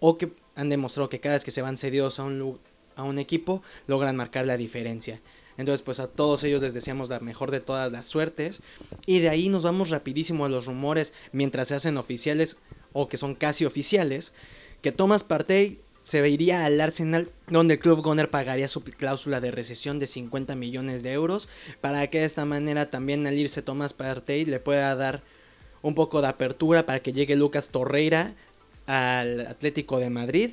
o 0.00 0.18
que 0.18 0.32
han 0.54 0.68
demostrado 0.68 1.08
que 1.08 1.20
cada 1.20 1.34
vez 1.34 1.44
que 1.44 1.50
se 1.50 1.62
van 1.62 1.76
cedidos 1.76 2.18
a 2.18 2.24
un, 2.24 2.58
a 2.96 3.02
un 3.02 3.18
equipo 3.18 3.62
logran 3.86 4.16
marcar 4.16 4.46
la 4.46 4.56
diferencia. 4.56 5.20
Entonces, 5.56 5.82
pues 5.82 5.98
a 5.98 6.06
todos 6.06 6.44
ellos 6.44 6.62
les 6.62 6.72
deseamos 6.72 7.08
la 7.08 7.18
mejor 7.18 7.50
de 7.50 7.60
todas 7.60 7.90
las 7.90 8.06
suertes. 8.06 8.62
Y 9.06 9.18
de 9.18 9.28
ahí 9.28 9.48
nos 9.48 9.64
vamos 9.64 9.90
rapidísimo 9.90 10.44
a 10.44 10.48
los 10.48 10.66
rumores 10.66 11.12
mientras 11.32 11.68
se 11.68 11.74
hacen 11.74 11.98
oficiales 11.98 12.58
o 12.92 13.08
que 13.08 13.16
son 13.16 13.34
casi 13.34 13.64
oficiales. 13.64 14.34
Que 14.82 14.92
Thomas 14.92 15.24
Partey 15.24 15.80
se 16.04 16.26
iría 16.26 16.64
al 16.64 16.80
Arsenal 16.80 17.30
donde 17.48 17.74
el 17.74 17.80
club 17.80 18.02
Gunner 18.02 18.30
pagaría 18.30 18.68
su 18.68 18.82
cláusula 18.82 19.40
de 19.40 19.50
recesión 19.50 19.98
de 19.98 20.06
50 20.06 20.54
millones 20.54 21.02
de 21.02 21.12
euros 21.12 21.48
para 21.82 22.06
que 22.06 22.20
de 22.20 22.24
esta 22.24 22.46
manera 22.46 22.88
también 22.88 23.26
al 23.26 23.36
irse 23.36 23.60
Thomas 23.60 23.92
Partey 23.92 24.46
le 24.46 24.58
pueda 24.58 24.96
dar 24.96 25.22
un 25.82 25.94
poco 25.94 26.22
de 26.22 26.28
apertura 26.28 26.86
para 26.86 27.00
que 27.00 27.12
llegue 27.12 27.36
Lucas 27.36 27.68
Torreira 27.68 28.34
al 28.88 29.46
Atlético 29.46 30.00
de 30.00 30.10
Madrid, 30.10 30.50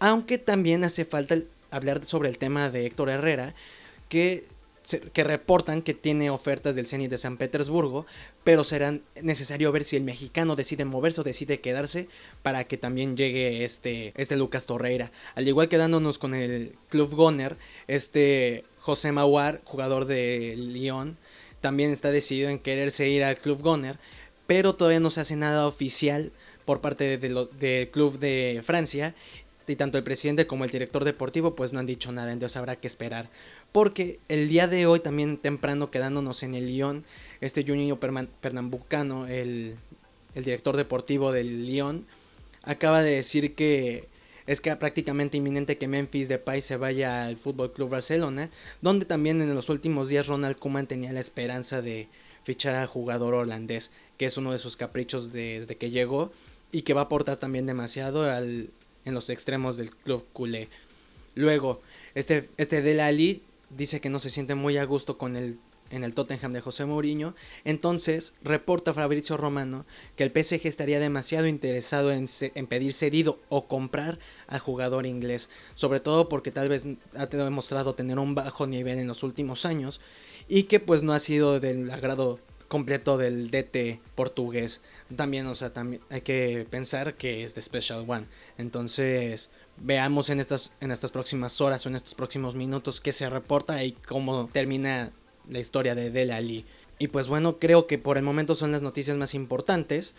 aunque 0.00 0.38
también 0.38 0.84
hace 0.84 1.04
falta 1.04 1.36
hablar 1.70 2.04
sobre 2.04 2.28
el 2.28 2.36
tema 2.36 2.68
de 2.68 2.84
Héctor 2.84 3.08
Herrera, 3.08 3.54
que, 4.08 4.44
que 5.12 5.24
reportan 5.24 5.82
que 5.82 5.94
tiene 5.94 6.28
ofertas 6.28 6.74
del 6.74 6.88
Zenit 6.88 7.10
de 7.10 7.16
San 7.16 7.36
Petersburgo, 7.36 8.04
pero 8.42 8.64
será 8.64 8.98
necesario 9.22 9.70
ver 9.70 9.84
si 9.84 9.96
el 9.96 10.02
mexicano 10.02 10.56
decide 10.56 10.84
moverse 10.84 11.20
o 11.20 11.24
decide 11.24 11.60
quedarse 11.60 12.08
para 12.42 12.64
que 12.64 12.76
también 12.76 13.16
llegue 13.16 13.64
este, 13.64 14.12
este 14.16 14.36
Lucas 14.36 14.66
Torreira. 14.66 15.12
Al 15.36 15.46
igual 15.46 15.68
quedándonos 15.68 16.18
con 16.18 16.34
el 16.34 16.74
Club 16.88 17.14
Goner, 17.14 17.56
este 17.86 18.64
José 18.80 19.12
Mauar, 19.12 19.60
jugador 19.64 20.06
de 20.06 20.54
Lyon, 20.56 21.16
también 21.60 21.92
está 21.92 22.10
decidido 22.10 22.48
en 22.48 22.58
quererse 22.58 23.08
ir 23.08 23.22
al 23.22 23.38
Club 23.38 23.62
Goner, 23.62 23.98
pero 24.48 24.74
todavía 24.74 25.00
no 25.00 25.10
se 25.10 25.20
hace 25.20 25.36
nada 25.36 25.68
oficial 25.68 26.32
por 26.66 26.82
parte 26.82 27.16
del 27.16 27.88
club 27.90 28.18
de 28.18 28.60
Francia 28.62 29.14
y 29.66 29.76
tanto 29.76 29.98
el 29.98 30.04
presidente 30.04 30.46
como 30.46 30.64
el 30.64 30.70
director 30.70 31.04
deportivo 31.04 31.56
pues 31.56 31.72
no 31.72 31.80
han 31.80 31.86
dicho 31.86 32.12
nada, 32.12 32.32
entonces 32.32 32.56
habrá 32.56 32.76
que 32.76 32.86
esperar. 32.86 33.30
Porque 33.72 34.18
el 34.28 34.48
día 34.48 34.68
de 34.68 34.86
hoy 34.86 35.00
también 35.00 35.38
temprano 35.38 35.90
quedándonos 35.90 36.42
en 36.42 36.54
el 36.54 36.66
Lyon, 36.66 37.04
este 37.40 37.64
Juninho 37.66 37.98
Pernambucano, 37.98 39.26
el, 39.26 39.76
el 40.34 40.44
director 40.44 40.76
deportivo 40.76 41.32
del 41.32 41.66
Lyon, 41.66 42.06
acaba 42.62 43.02
de 43.02 43.16
decir 43.16 43.54
que 43.54 44.08
es 44.46 44.60
que 44.60 44.74
prácticamente 44.76 45.36
inminente 45.36 45.76
que 45.76 45.88
Memphis 45.88 46.28
Depay 46.28 46.62
se 46.62 46.76
vaya 46.76 47.26
al 47.26 47.36
Fútbol 47.36 47.72
Club 47.72 47.90
Barcelona, 47.90 48.50
donde 48.80 49.04
también 49.04 49.42
en 49.42 49.54
los 49.54 49.68
últimos 49.68 50.08
días 50.08 50.28
Ronald 50.28 50.56
Koeman 50.56 50.86
tenía 50.86 51.12
la 51.12 51.20
esperanza 51.20 51.82
de 51.82 52.08
fichar 52.44 52.76
al 52.76 52.86
jugador 52.86 53.34
holandés, 53.34 53.90
que 54.16 54.26
es 54.26 54.36
uno 54.36 54.52
de 54.52 54.60
sus 54.60 54.76
caprichos 54.76 55.32
desde 55.32 55.76
que 55.76 55.90
llegó 55.90 56.30
y 56.76 56.82
que 56.82 56.92
va 56.92 57.00
a 57.00 57.04
aportar 57.04 57.38
también 57.38 57.64
demasiado 57.64 58.30
al, 58.30 58.68
en 59.06 59.14
los 59.14 59.30
extremos 59.30 59.78
del 59.78 59.90
club 59.90 60.26
culé. 60.34 60.68
Luego, 61.34 61.80
este, 62.14 62.50
este 62.58 62.82
Del 62.82 63.00
Ali 63.00 63.42
dice 63.70 64.02
que 64.02 64.10
no 64.10 64.18
se 64.18 64.28
siente 64.28 64.54
muy 64.54 64.76
a 64.76 64.84
gusto 64.84 65.16
con 65.16 65.36
el 65.36 65.58
en 65.88 66.04
el 66.04 66.12
Tottenham 66.12 66.52
de 66.52 66.60
José 66.60 66.84
Mourinho. 66.84 67.34
Entonces, 67.64 68.34
reporta 68.42 68.92
Fabrizio 68.92 69.38
Romano 69.38 69.86
que 70.16 70.24
el 70.24 70.32
PSG 70.32 70.66
estaría 70.66 70.98
demasiado 70.98 71.46
interesado 71.46 72.12
en, 72.12 72.26
en, 72.40 72.66
pedir 72.66 72.92
cedido 72.92 73.38
o 73.48 73.68
comprar 73.68 74.18
al 74.48 74.58
jugador 74.58 75.06
inglés, 75.06 75.48
sobre 75.74 76.00
todo 76.00 76.28
porque 76.28 76.50
tal 76.50 76.68
vez 76.68 76.88
ha 77.14 77.26
demostrado 77.26 77.94
tener 77.94 78.18
un 78.18 78.34
bajo 78.34 78.66
nivel 78.66 78.98
en 78.98 79.06
los 79.06 79.22
últimos 79.22 79.64
años 79.64 80.00
y 80.48 80.64
que 80.64 80.80
pues 80.80 81.02
no 81.02 81.12
ha 81.12 81.20
sido 81.20 81.58
del 81.58 81.90
agrado 81.90 82.40
completo 82.68 83.18
del 83.18 83.50
DT 83.50 84.00
portugués. 84.14 84.82
También, 85.14 85.46
o 85.46 85.54
sea, 85.54 85.72
también 85.72 86.02
hay 86.10 86.22
que 86.22 86.66
pensar 86.70 87.14
que 87.14 87.44
es 87.44 87.54
de 87.54 87.62
Special 87.62 88.04
One. 88.08 88.26
Entonces, 88.58 89.50
veamos 89.78 90.30
en 90.30 90.40
estas, 90.40 90.74
en 90.80 90.90
estas 90.90 91.12
próximas 91.12 91.60
horas 91.60 91.86
o 91.86 91.88
en 91.88 91.96
estos 91.96 92.14
próximos 92.14 92.54
minutos 92.54 93.00
qué 93.00 93.12
se 93.12 93.28
reporta 93.28 93.82
y 93.84 93.92
cómo 93.92 94.48
termina 94.52 95.12
la 95.48 95.58
historia 95.58 95.94
de 95.94 96.10
Del 96.10 96.30
Ali. 96.30 96.64
Y 96.98 97.08
pues 97.08 97.28
bueno, 97.28 97.58
creo 97.58 97.86
que 97.86 97.98
por 97.98 98.16
el 98.16 98.24
momento 98.24 98.54
son 98.54 98.72
las 98.72 98.82
noticias 98.82 99.16
más 99.16 99.34
importantes. 99.34 100.14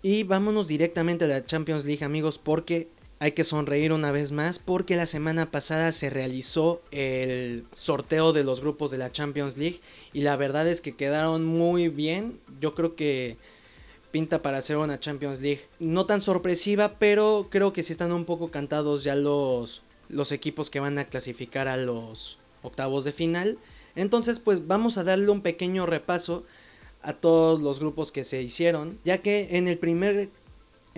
Y 0.00 0.22
vámonos 0.22 0.68
directamente 0.68 1.24
a 1.24 1.28
la 1.28 1.44
Champions 1.44 1.84
League 1.84 2.04
amigos 2.04 2.38
porque 2.38 2.88
hay 3.20 3.32
que 3.32 3.44
sonreír 3.44 3.92
una 3.92 4.12
vez 4.12 4.32
más 4.32 4.58
porque 4.58 4.96
la 4.96 5.06
semana 5.06 5.50
pasada 5.50 5.92
se 5.92 6.10
realizó 6.10 6.80
el 6.90 7.64
sorteo 7.72 8.32
de 8.32 8.44
los 8.44 8.60
grupos 8.60 8.90
de 8.90 8.98
la 8.98 9.10
Champions 9.10 9.56
League 9.56 9.80
y 10.12 10.20
la 10.20 10.36
verdad 10.36 10.68
es 10.68 10.80
que 10.80 10.94
quedaron 10.94 11.44
muy 11.44 11.88
bien. 11.88 12.38
Yo 12.60 12.74
creo 12.74 12.94
que 12.94 13.36
pinta 14.12 14.40
para 14.40 14.58
hacer 14.58 14.76
una 14.76 15.00
Champions 15.00 15.40
League 15.40 15.62
no 15.80 16.06
tan 16.06 16.20
sorpresiva, 16.20 16.94
pero 16.98 17.48
creo 17.50 17.72
que 17.72 17.82
sí 17.82 17.92
están 17.92 18.12
un 18.12 18.24
poco 18.24 18.50
cantados 18.50 19.04
ya 19.04 19.14
los 19.14 19.82
los 20.08 20.32
equipos 20.32 20.70
que 20.70 20.80
van 20.80 20.98
a 20.98 21.04
clasificar 21.04 21.68
a 21.68 21.76
los 21.76 22.38
octavos 22.62 23.04
de 23.04 23.12
final. 23.12 23.58
Entonces, 23.94 24.38
pues 24.38 24.66
vamos 24.66 24.98
a 24.98 25.04
darle 25.04 25.30
un 25.30 25.42
pequeño 25.42 25.86
repaso 25.86 26.44
a 27.02 27.12
todos 27.12 27.60
los 27.60 27.78
grupos 27.78 28.10
que 28.10 28.24
se 28.24 28.42
hicieron, 28.42 28.98
ya 29.04 29.18
que 29.18 29.48
en 29.52 29.68
el 29.68 29.78
primer 29.78 30.30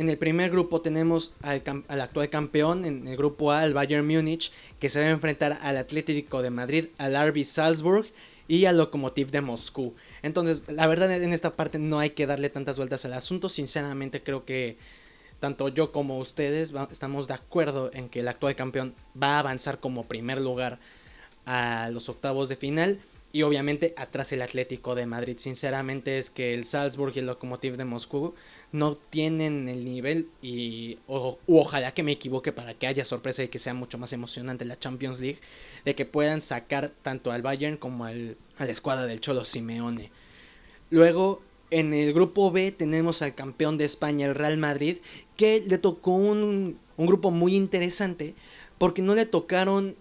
en 0.01 0.09
el 0.09 0.17
primer 0.17 0.51
grupo 0.51 0.81
tenemos 0.81 1.35
al, 1.43 1.63
actual 2.01 2.31
campeón, 2.31 2.87
en 2.87 3.07
el 3.07 3.19
grupo 3.19 3.53
A, 3.53 3.67
el 3.67 3.75
Bayern 3.75 4.07
Múnich, 4.07 4.51
que 4.79 4.89
se 4.89 4.99
va 4.99 5.05
a 5.05 5.11
enfrentar 5.11 5.59
al 5.61 5.77
Atlético 5.77 6.41
de 6.41 6.49
Madrid, 6.49 6.87
al 6.97 7.15
RB 7.29 7.45
Salzburg 7.45 8.07
y 8.49 8.65
al 8.65 8.79
Lokomotiv 8.79 9.31
de 9.31 9.43
Moscú. 9.43 9.95
Entonces, 10.23 10.65
la 10.69 10.87
verdad 10.87 11.13
en 11.13 11.35
esta 11.35 11.55
parte 11.55 11.79
no 11.79 11.99
hay 11.99 12.11
que 12.11 12.27
darle 12.27 12.49
tantas 12.49 12.79
vueltas 12.79 13.05
al 13.05 13.13
asunto. 13.13 13.51
Sinceramente 13.51 14.23
creo 14.23 14.47
que 14.47 14.79
tanto 15.39 15.69
yo 15.69 15.93
como 15.93 16.19
ustedes 16.19 16.73
estamos 16.91 17.29
de 17.29 17.35
acuerdo 17.35 17.91
en 17.93 18.09
que 18.09 18.21
el 18.21 18.29
actual 18.29 18.57
campeón 18.57 18.95
va 19.23 19.37
a 19.37 19.41
avanzar 19.41 19.81
como 19.81 20.09
primer 20.09 20.41
lugar 20.41 20.79
a 21.45 21.91
los 21.93 22.09
octavos 22.09 22.49
de 22.49 22.57
final. 22.57 23.01
Y 23.33 23.43
obviamente 23.43 23.93
atrás 23.99 24.33
el 24.33 24.41
Atlético 24.41 24.95
de 24.95 25.05
Madrid. 25.05 25.37
Sinceramente 25.39 26.19
es 26.19 26.31
que 26.31 26.55
el 26.55 26.65
Salzburg 26.65 27.13
y 27.15 27.19
el 27.19 27.27
Lokomotiv 27.27 27.77
de 27.77 27.85
Moscú 27.85 28.35
no 28.73 28.97
tienen 28.97 29.69
el 29.69 29.85
nivel 29.85 30.29
y 30.43 30.99
ojalá 31.07 31.93
que 31.93 32.03
me 32.03 32.13
equivoque 32.13 32.53
para 32.53 32.75
que 32.75 32.87
haya 32.87 33.05
sorpresa 33.05 33.43
y 33.43 33.49
que 33.49 33.59
sea 33.59 33.75
mucho 33.75 33.99
más 33.99 34.13
emocionante 34.13 34.65
la 34.65 34.79
Champions 34.79 35.19
League 35.19 35.41
de 35.85 35.95
que 35.95 36.07
puedan 36.07 36.41
sacar 36.41 36.93
tanto 37.03 37.33
al 37.33 37.43
Bayern 37.43 37.77
como 37.77 38.05
al, 38.05 38.37
a 38.59 38.65
la 38.65 38.71
escuadra 38.71 39.07
del 39.07 39.21
Cholo 39.21 39.45
Simeone. 39.45 40.11
Luego 40.91 41.43
en 41.71 41.95
el 41.95 42.13
grupo 42.13 42.51
B 42.51 42.73
tenemos 42.73 43.23
al 43.23 43.35
campeón 43.35 43.77
de 43.79 43.85
España, 43.85 44.27
el 44.27 44.35
Real 44.35 44.59
Madrid, 44.59 44.99
que 45.37 45.63
le 45.67 45.79
tocó 45.79 46.13
un, 46.13 46.79
un 46.97 47.07
grupo 47.07 47.31
muy 47.31 47.57
interesante 47.57 48.35
porque 48.79 49.03
no 49.03 49.15
le 49.15 49.27
tocaron 49.27 49.97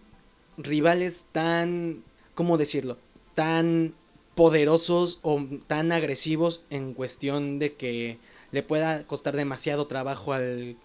rivales 0.58 1.26
tan, 1.32 2.04
¿cómo 2.36 2.58
decirlo? 2.58 2.98
Tan 3.34 3.94
poderosos 4.36 5.20
o 5.22 5.44
tan 5.68 5.92
agresivos 5.92 6.64
en 6.70 6.94
cuestión 6.94 7.60
de 7.60 7.74
que 7.74 8.20
le 8.52 8.64
pueda 8.64 9.06
costar 9.06 9.36
demasiado 9.36 9.88
trabajo 9.88 10.34
al, 10.34 10.76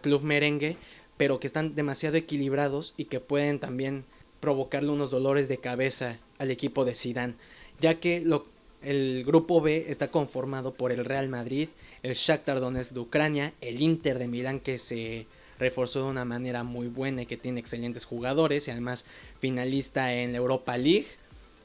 club 0.00 0.22
merengue, 0.22 0.76
pero 1.16 1.40
que 1.40 1.46
están 1.46 1.74
demasiado 1.74 2.16
equilibrados 2.16 2.94
y 2.96 3.04
que 3.04 3.20
pueden 3.20 3.58
también 3.58 4.04
provocarle 4.40 4.90
unos 4.90 5.10
dolores 5.10 5.48
de 5.48 5.58
cabeza 5.58 6.18
al 6.38 6.50
equipo 6.50 6.84
de 6.84 6.94
Zidane, 6.94 7.34
ya 7.80 8.00
que 8.00 8.20
lo, 8.20 8.46
el 8.82 9.24
grupo 9.24 9.60
B 9.60 9.86
está 9.88 10.08
conformado 10.08 10.74
por 10.74 10.92
el 10.92 11.04
Real 11.04 11.28
Madrid, 11.28 11.68
el 12.02 12.14
Shakhtar 12.14 12.60
Donetsk 12.60 12.92
de 12.92 13.00
Ucrania, 13.00 13.54
el 13.60 13.80
Inter 13.82 14.18
de 14.18 14.28
Milán 14.28 14.60
que 14.60 14.78
se 14.78 15.26
reforzó 15.58 16.04
de 16.04 16.10
una 16.10 16.24
manera 16.24 16.64
muy 16.64 16.88
buena 16.88 17.22
y 17.22 17.26
que 17.26 17.36
tiene 17.36 17.60
excelentes 17.60 18.04
jugadores 18.04 18.66
y 18.66 18.72
además 18.72 19.04
finalista 19.38 20.12
en 20.12 20.32
la 20.32 20.38
Europa 20.38 20.76
League 20.76 21.06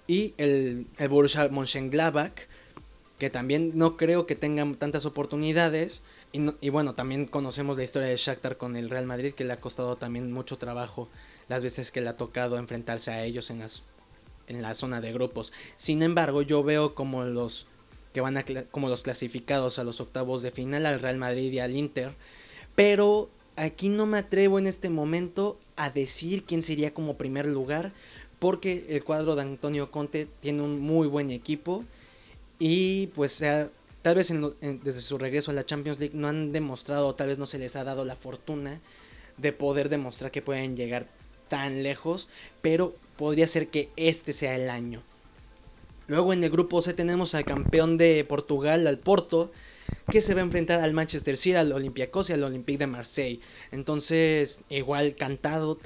y 0.05 0.33
el, 0.37 0.85
el 0.97 1.09
Borussia 1.09 1.49
Mönchengladbach 1.49 2.47
que 3.17 3.29
también 3.29 3.71
no 3.75 3.97
creo 3.97 4.25
que 4.25 4.35
tengan 4.35 4.75
tantas 4.75 5.05
oportunidades. 5.05 6.01
Y, 6.31 6.41
y, 6.59 6.69
bueno 6.69 6.93
también 6.93 7.25
conocemos 7.25 7.77
la 7.77 7.83
historia 7.83 8.09
de 8.09 8.17
Shakhtar 8.17 8.57
con 8.57 8.75
el 8.75 8.89
Real 8.89 9.05
Madrid 9.05 9.33
que 9.33 9.45
le 9.45 9.53
ha 9.53 9.61
costado 9.61 9.95
también 9.95 10.31
mucho 10.31 10.57
trabajo 10.57 11.07
las 11.47 11.63
veces 11.63 11.89
que 11.89 12.01
le 12.01 12.09
ha 12.09 12.17
tocado 12.17 12.57
enfrentarse 12.57 13.11
a 13.11 13.23
ellos 13.23 13.49
en 13.49 13.59
las 13.59 13.83
en 14.47 14.61
la 14.61 14.75
zona 14.75 15.01
de 15.01 15.13
grupos. 15.13 15.53
Sin 15.77 16.03
embargo 16.03 16.41
yo 16.41 16.63
veo 16.63 16.95
como 16.95 17.23
los 17.23 17.67
que 18.13 18.21
van 18.21 18.37
a 18.37 18.45
como 18.71 18.89
los 18.89 19.03
clasificados 19.03 19.79
a 19.79 19.83
los 19.83 20.01
octavos 20.01 20.41
de 20.41 20.51
final 20.51 20.85
al 20.85 20.99
Real 20.99 21.17
Madrid 21.17 21.51
y 21.51 21.59
al 21.59 21.75
Inter. 21.75 22.15
Pero 22.75 23.29
aquí 23.55 23.89
no 23.89 24.05
me 24.05 24.19
atrevo 24.19 24.59
en 24.59 24.67
este 24.67 24.89
momento 24.89 25.59
a 25.75 25.89
decir 25.89 26.43
quién 26.43 26.61
sería 26.61 26.93
como 26.93 27.17
primer 27.17 27.45
lugar, 27.45 27.93
porque 28.39 28.85
el 28.89 29.03
cuadro 29.03 29.35
de 29.35 29.43
Antonio 29.43 29.91
Conte 29.91 30.27
tiene 30.41 30.61
un 30.61 30.79
muy 30.79 31.07
buen 31.07 31.31
equipo 31.31 31.83
y 32.59 33.07
pues 33.07 33.43
tal 34.01 34.15
vez 34.15 34.33
desde 34.83 35.01
su 35.01 35.17
regreso 35.17 35.51
a 35.51 35.53
la 35.53 35.65
Champions 35.65 35.99
League 35.99 36.15
no 36.15 36.27
han 36.27 36.51
demostrado, 36.51 37.15
tal 37.15 37.27
vez 37.27 37.37
no 37.37 37.45
se 37.45 37.59
les 37.59 37.75
ha 37.75 37.83
dado 37.83 38.05
la 38.05 38.15
fortuna 38.15 38.81
de 39.37 39.53
poder 39.53 39.89
demostrar 39.89 40.31
que 40.31 40.41
pueden 40.41 40.75
llegar 40.75 41.07
tan 41.47 41.83
lejos, 41.83 42.27
pero 42.61 42.95
podría 43.15 43.47
ser 43.47 43.67
que 43.67 43.89
este 43.95 44.33
sea 44.33 44.55
el 44.55 44.69
año. 44.69 45.01
Luego 46.07 46.33
en 46.33 46.43
el 46.43 46.49
grupo 46.49 46.81
C 46.81 46.93
tenemos 46.93 47.35
al 47.35 47.45
campeón 47.45 47.97
de 47.97 48.23
Portugal, 48.23 48.87
al 48.87 48.97
Porto, 48.97 49.51
que 50.09 50.21
se 50.21 50.33
va 50.33 50.41
a 50.41 50.45
enfrentar 50.45 50.79
al 50.79 50.93
Manchester 50.93 51.37
City, 51.37 51.55
al 51.55 51.71
Olympiacos 51.71 52.29
y 52.29 52.33
al 52.33 52.43
Olympique 52.43 52.79
de 52.79 52.87
Marseille. 52.87 53.41
Entonces, 53.71 54.61
igual 54.69 55.15
cantado, 55.15 55.77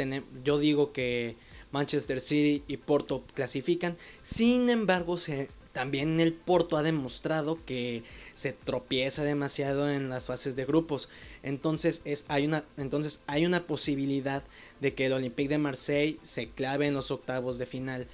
yo 0.43 0.59
digo 0.59 0.91
que 0.91 1.35
Manchester 1.71 2.21
City 2.21 2.63
y 2.67 2.77
Porto 2.77 3.23
clasifican. 3.33 3.97
Sin 4.21 4.69
embargo, 4.69 5.17
se, 5.17 5.49
también 5.73 6.19
el 6.19 6.33
Porto 6.33 6.77
ha 6.77 6.83
demostrado 6.83 7.57
que 7.65 8.03
se 8.35 8.53
tropieza 8.53 9.23
demasiado 9.23 9.89
en 9.89 10.09
las 10.09 10.27
fases 10.27 10.55
de 10.55 10.65
grupos. 10.65 11.09
Entonces, 11.43 12.01
es, 12.05 12.25
hay, 12.27 12.45
una, 12.45 12.63
entonces 12.77 13.23
hay 13.27 13.45
una 13.45 13.63
posibilidad 13.63 14.43
de 14.79 14.93
que 14.93 15.05
el 15.05 15.13
Olympique 15.13 15.49
de 15.49 15.57
Marseille 15.57 16.19
se 16.21 16.49
clave 16.49 16.87
en 16.87 16.93
los 16.93 17.11
octavos 17.11 17.57
de 17.57 17.65
final. 17.65 18.07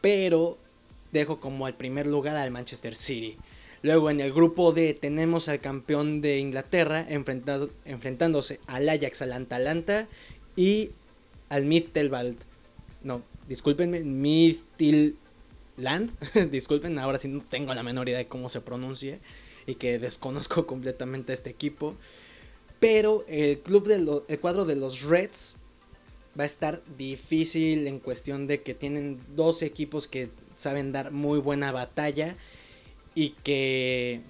Pero 0.00 0.58
dejo 1.12 1.40
como 1.40 1.66
al 1.66 1.74
primer 1.74 2.06
lugar 2.06 2.36
al 2.36 2.50
Manchester 2.50 2.96
City. 2.96 3.36
Luego 3.82 4.08
en 4.10 4.20
el 4.20 4.32
grupo 4.32 4.72
D 4.72 4.94
tenemos 4.94 5.48
al 5.48 5.60
campeón 5.60 6.22
de 6.22 6.38
Inglaterra 6.38 7.04
enfrentado, 7.06 7.68
enfrentándose 7.84 8.58
al 8.66 8.88
Ajax, 8.88 9.20
al 9.20 9.34
Atalanta 9.34 10.08
y 10.56 10.90
al 11.50 11.66
Midtjylland. 11.66 12.38
No, 13.02 13.22
discúlpenme, 13.46 14.00
Midtjylland. 15.76 16.50
Disculpen, 16.50 16.98
ahora 16.98 17.18
sí 17.18 17.28
no 17.28 17.40
tengo 17.42 17.74
la 17.74 17.82
menor 17.82 18.08
idea 18.08 18.18
de 18.18 18.28
cómo 18.28 18.48
se 18.48 18.60
pronuncie 18.60 19.20
y 19.66 19.76
que 19.76 19.98
desconozco 19.98 20.66
completamente 20.66 21.32
este 21.32 21.50
equipo. 21.50 21.94
Pero 22.80 23.24
el 23.28 23.60
club 23.60 23.86
de 23.86 24.22
el 24.28 24.40
cuadro 24.40 24.64
de 24.64 24.76
los 24.76 25.02
Reds 25.02 25.56
va 26.38 26.42
a 26.42 26.46
estar 26.46 26.82
difícil 26.98 27.86
en 27.86 28.00
cuestión 28.00 28.46
de 28.46 28.62
que 28.62 28.74
tienen 28.74 29.20
dos 29.34 29.62
equipos 29.62 30.08
que 30.08 30.30
saben 30.56 30.92
dar 30.92 31.12
muy 31.12 31.38
buena 31.38 31.72
batalla 31.72 32.36
y 33.14 33.30
que 33.42 34.20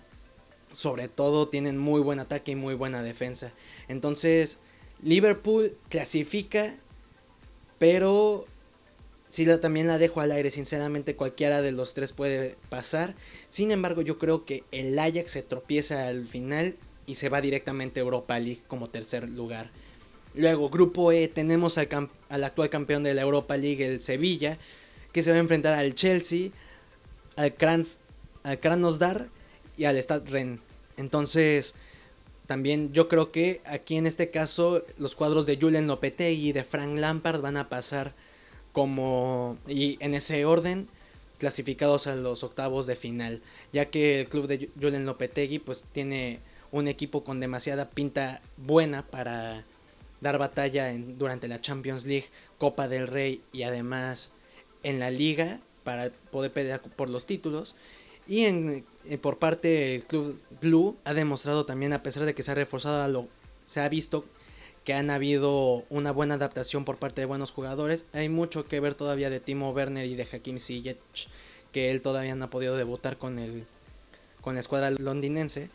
sobre 0.70 1.08
todo 1.08 1.48
tienen 1.48 1.78
muy 1.78 2.00
buen 2.00 2.20
ataque 2.20 2.52
y 2.52 2.56
muy 2.56 2.74
buena 2.74 3.02
defensa. 3.02 3.52
Entonces, 3.88 4.58
Liverpool 5.02 5.76
clasifica, 5.88 6.74
pero 7.78 8.46
sí 9.34 9.44
también 9.60 9.88
la 9.88 9.98
dejo 9.98 10.20
al 10.20 10.30
aire. 10.30 10.52
Sinceramente, 10.52 11.16
cualquiera 11.16 11.60
de 11.60 11.72
los 11.72 11.92
tres 11.92 12.12
puede 12.12 12.54
pasar. 12.68 13.16
Sin 13.48 13.72
embargo, 13.72 14.00
yo 14.00 14.16
creo 14.16 14.44
que 14.44 14.62
el 14.70 14.96
Ajax 14.96 15.32
se 15.32 15.42
tropieza 15.42 16.06
al 16.06 16.28
final 16.28 16.76
y 17.06 17.16
se 17.16 17.28
va 17.28 17.40
directamente 17.40 17.98
a 17.98 18.04
Europa 18.04 18.38
League 18.38 18.60
como 18.68 18.90
tercer 18.90 19.28
lugar. 19.28 19.70
Luego, 20.36 20.70
grupo 20.70 21.10
E, 21.10 21.26
tenemos 21.26 21.78
al, 21.78 21.88
actual 22.44 22.70
campeón 22.70 23.02
de 23.02 23.12
la 23.12 23.22
Europa 23.22 23.56
League, 23.56 23.84
el 23.84 24.00
Sevilla, 24.00 24.58
que 25.10 25.24
se 25.24 25.30
va 25.30 25.36
a 25.36 25.40
enfrentar 25.40 25.74
al 25.74 25.96
Chelsea, 25.96 26.50
al, 27.34 27.54
Krans, 27.54 27.98
al 28.44 28.60
Kranosdar 28.60 29.30
y 29.76 29.86
al 29.86 29.96
Stad 29.96 30.28
Ren. 30.28 30.60
Entonces, 30.96 31.74
también 32.46 32.92
yo 32.92 33.08
creo 33.08 33.32
que 33.32 33.62
aquí 33.64 33.96
en 33.96 34.06
este 34.06 34.30
caso 34.30 34.84
los 34.96 35.16
cuadros 35.16 35.44
de 35.44 35.58
Julian 35.60 35.88
Lopetegui 35.88 36.50
y 36.50 36.52
de 36.52 36.62
Frank 36.62 36.96
Lampard 36.98 37.40
van 37.40 37.56
a 37.56 37.68
pasar 37.68 38.14
como 38.74 39.56
y 39.68 39.96
en 40.00 40.14
ese 40.14 40.44
orden 40.44 40.88
clasificados 41.38 42.08
a 42.08 42.16
los 42.16 42.42
octavos 42.42 42.86
de 42.86 42.96
final, 42.96 43.40
ya 43.72 43.86
que 43.86 44.20
el 44.20 44.28
club 44.28 44.48
de 44.48 44.68
Julian 44.80 45.06
Lopetegui 45.06 45.60
pues 45.60 45.84
tiene 45.92 46.40
un 46.72 46.88
equipo 46.88 47.22
con 47.22 47.38
demasiada 47.38 47.88
pinta 47.90 48.42
buena 48.56 49.06
para 49.06 49.64
dar 50.20 50.38
batalla 50.38 50.92
durante 50.92 51.46
la 51.46 51.60
Champions 51.60 52.04
League, 52.04 52.26
Copa 52.58 52.88
del 52.88 53.06
Rey 53.06 53.42
y 53.52 53.62
además 53.62 54.30
en 54.82 54.98
la 54.98 55.10
liga 55.10 55.60
para 55.84 56.10
poder 56.32 56.52
pelear 56.52 56.82
por 56.82 57.08
los 57.08 57.26
títulos. 57.26 57.76
Y 58.26 58.46
en, 58.46 58.84
eh, 59.04 59.18
por 59.18 59.38
parte 59.38 59.68
del 59.68 60.02
club 60.02 60.40
Blue 60.60 60.96
ha 61.04 61.14
demostrado 61.14 61.64
también, 61.64 61.92
a 61.92 62.02
pesar 62.02 62.24
de 62.24 62.34
que 62.34 62.42
se 62.42 62.50
ha 62.50 62.54
reforzado, 62.54 63.06
lo, 63.06 63.28
se 63.64 63.80
ha 63.80 63.88
visto 63.88 64.24
que 64.84 64.92
han 64.92 65.10
habido 65.10 65.84
una 65.88 66.12
buena 66.12 66.34
adaptación 66.34 66.84
por 66.84 66.98
parte 66.98 67.22
de 67.22 67.26
buenos 67.26 67.50
jugadores. 67.50 68.04
Hay 68.12 68.28
mucho 68.28 68.66
que 68.66 68.80
ver 68.80 68.94
todavía 68.94 69.30
de 69.30 69.40
Timo 69.40 69.70
Werner 69.70 70.06
y 70.06 70.14
de 70.14 70.28
Hakim 70.30 70.58
Ziyech, 70.58 70.98
que 71.72 71.90
él 71.90 72.02
todavía 72.02 72.34
no 72.34 72.44
ha 72.44 72.50
podido 72.50 72.76
debutar 72.76 73.16
con, 73.16 73.38
el, 73.38 73.66
con 74.42 74.54
la 74.54 74.60
escuadra 74.60 74.90
londinense. 74.90 75.70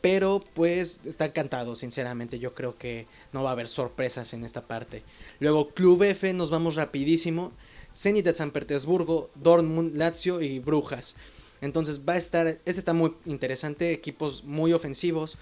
Pero 0.00 0.42
pues 0.54 1.00
está 1.04 1.26
encantado, 1.26 1.76
sinceramente. 1.76 2.38
Yo 2.38 2.54
creo 2.54 2.78
que 2.78 3.06
no 3.32 3.42
va 3.42 3.50
a 3.50 3.52
haber 3.52 3.68
sorpresas 3.68 4.32
en 4.32 4.44
esta 4.44 4.66
parte. 4.66 5.02
Luego 5.38 5.70
Club 5.70 6.02
F, 6.04 6.32
nos 6.32 6.50
vamos 6.50 6.76
rapidísimo. 6.76 7.52
Zenit 7.94 8.24
de 8.24 8.34
San 8.34 8.52
Petersburgo, 8.52 9.30
Dortmund, 9.34 9.96
Lazio 9.96 10.40
y 10.40 10.58
Brujas. 10.60 11.16
Entonces 11.60 12.02
va 12.06 12.14
a 12.14 12.18
estar, 12.18 12.46
este 12.46 12.70
está 12.78 12.92
muy 12.92 13.14
interesante, 13.24 13.92
equipos 13.92 14.44
muy 14.44 14.72
ofensivos 14.74 15.38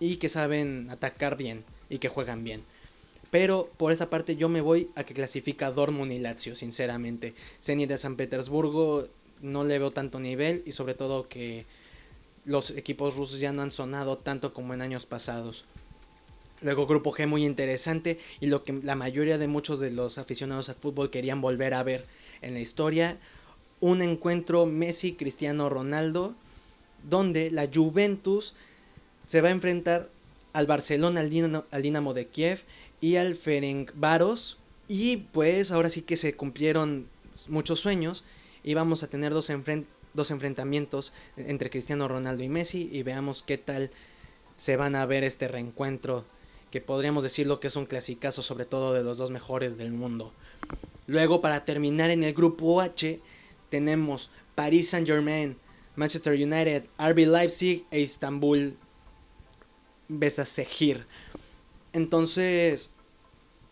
y 0.00 0.16
que 0.16 0.28
saben 0.28 0.88
atacar 0.90 1.36
bien 1.36 1.64
y 1.90 1.98
que 1.98 2.08
juegan 2.08 2.44
bien. 2.44 2.62
Pero 3.30 3.70
por 3.76 3.92
esta 3.92 4.08
parte 4.08 4.36
yo 4.36 4.48
me 4.48 4.60
voy 4.60 4.90
a 4.96 5.04
que 5.04 5.14
clasifica 5.14 5.70
Dortmund 5.70 6.12
y 6.12 6.18
Lazio, 6.18 6.56
sinceramente. 6.56 7.34
Zenit 7.62 7.88
de 7.88 7.98
San 7.98 8.16
Petersburgo 8.16 9.06
no 9.42 9.64
le 9.64 9.78
veo 9.78 9.90
tanto 9.90 10.18
nivel 10.18 10.62
y 10.66 10.72
sobre 10.72 10.94
todo 10.94 11.28
que 11.28 11.66
los 12.44 12.70
equipos 12.70 13.16
rusos 13.16 13.38
ya 13.38 13.52
no 13.52 13.62
han 13.62 13.70
sonado 13.70 14.18
tanto 14.18 14.52
como 14.52 14.74
en 14.74 14.82
años 14.82 15.06
pasados. 15.06 15.64
Luego 16.62 16.86
grupo 16.86 17.12
G 17.12 17.26
muy 17.26 17.44
interesante 17.44 18.18
y 18.40 18.46
lo 18.46 18.64
que 18.64 18.72
la 18.72 18.94
mayoría 18.94 19.38
de 19.38 19.48
muchos 19.48 19.80
de 19.80 19.90
los 19.90 20.18
aficionados 20.18 20.68
al 20.68 20.74
fútbol 20.74 21.10
querían 21.10 21.40
volver 21.40 21.74
a 21.74 21.82
ver 21.82 22.06
en 22.42 22.54
la 22.54 22.60
historia 22.60 23.18
un 23.80 24.02
encuentro 24.02 24.66
Messi-Cristiano 24.66 25.70
Ronaldo, 25.70 26.34
donde 27.08 27.50
la 27.50 27.66
Juventus 27.72 28.54
se 29.26 29.40
va 29.40 29.48
a 29.48 29.52
enfrentar 29.52 30.10
al 30.52 30.66
Barcelona, 30.66 31.20
al 31.20 31.82
Dinamo, 31.82 32.14
de 32.14 32.26
Kiev 32.26 32.62
y 33.00 33.16
al 33.16 33.36
Ferencváros. 33.36 34.58
Y 34.88 35.18
pues 35.18 35.70
ahora 35.70 35.90
sí 35.90 36.02
que 36.02 36.16
se 36.16 36.34
cumplieron 36.34 37.06
muchos 37.48 37.80
sueños 37.80 38.24
y 38.64 38.74
vamos 38.74 39.02
a 39.02 39.08
tener 39.08 39.32
dos, 39.32 39.50
dos 40.14 40.30
enfrentamientos 40.30 41.12
entre 41.36 41.70
Cristiano 41.70 42.08
Ronaldo 42.08 42.42
y 42.42 42.48
Messi 42.48 42.88
y 42.92 43.02
veamos 43.02 43.42
qué 43.42 43.58
tal 43.58 43.90
se 44.54 44.76
van 44.76 44.96
a 44.96 45.06
ver 45.06 45.24
este 45.24 45.48
reencuentro 45.48 46.24
que 46.70 46.80
podríamos 46.80 47.22
decirlo 47.22 47.60
que 47.60 47.68
es 47.68 47.76
un 47.76 47.86
clasicazo 47.86 48.42
sobre 48.42 48.64
todo 48.64 48.92
de 48.92 49.02
los 49.02 49.18
dos 49.18 49.30
mejores 49.30 49.76
del 49.76 49.92
mundo. 49.92 50.32
Luego 51.06 51.40
para 51.40 51.64
terminar 51.64 52.10
en 52.10 52.22
el 52.22 52.34
grupo 52.34 52.80
H 52.80 53.20
tenemos 53.70 54.30
Paris 54.54 54.90
Saint 54.90 55.06
Germain, 55.06 55.56
Manchester 55.96 56.34
United, 56.34 56.84
RB 56.98 57.26
Leipzig 57.26 57.84
e 57.90 58.00
Istanbul 58.00 58.76
Besasegir. 60.10 61.06
Entonces, 61.92 62.90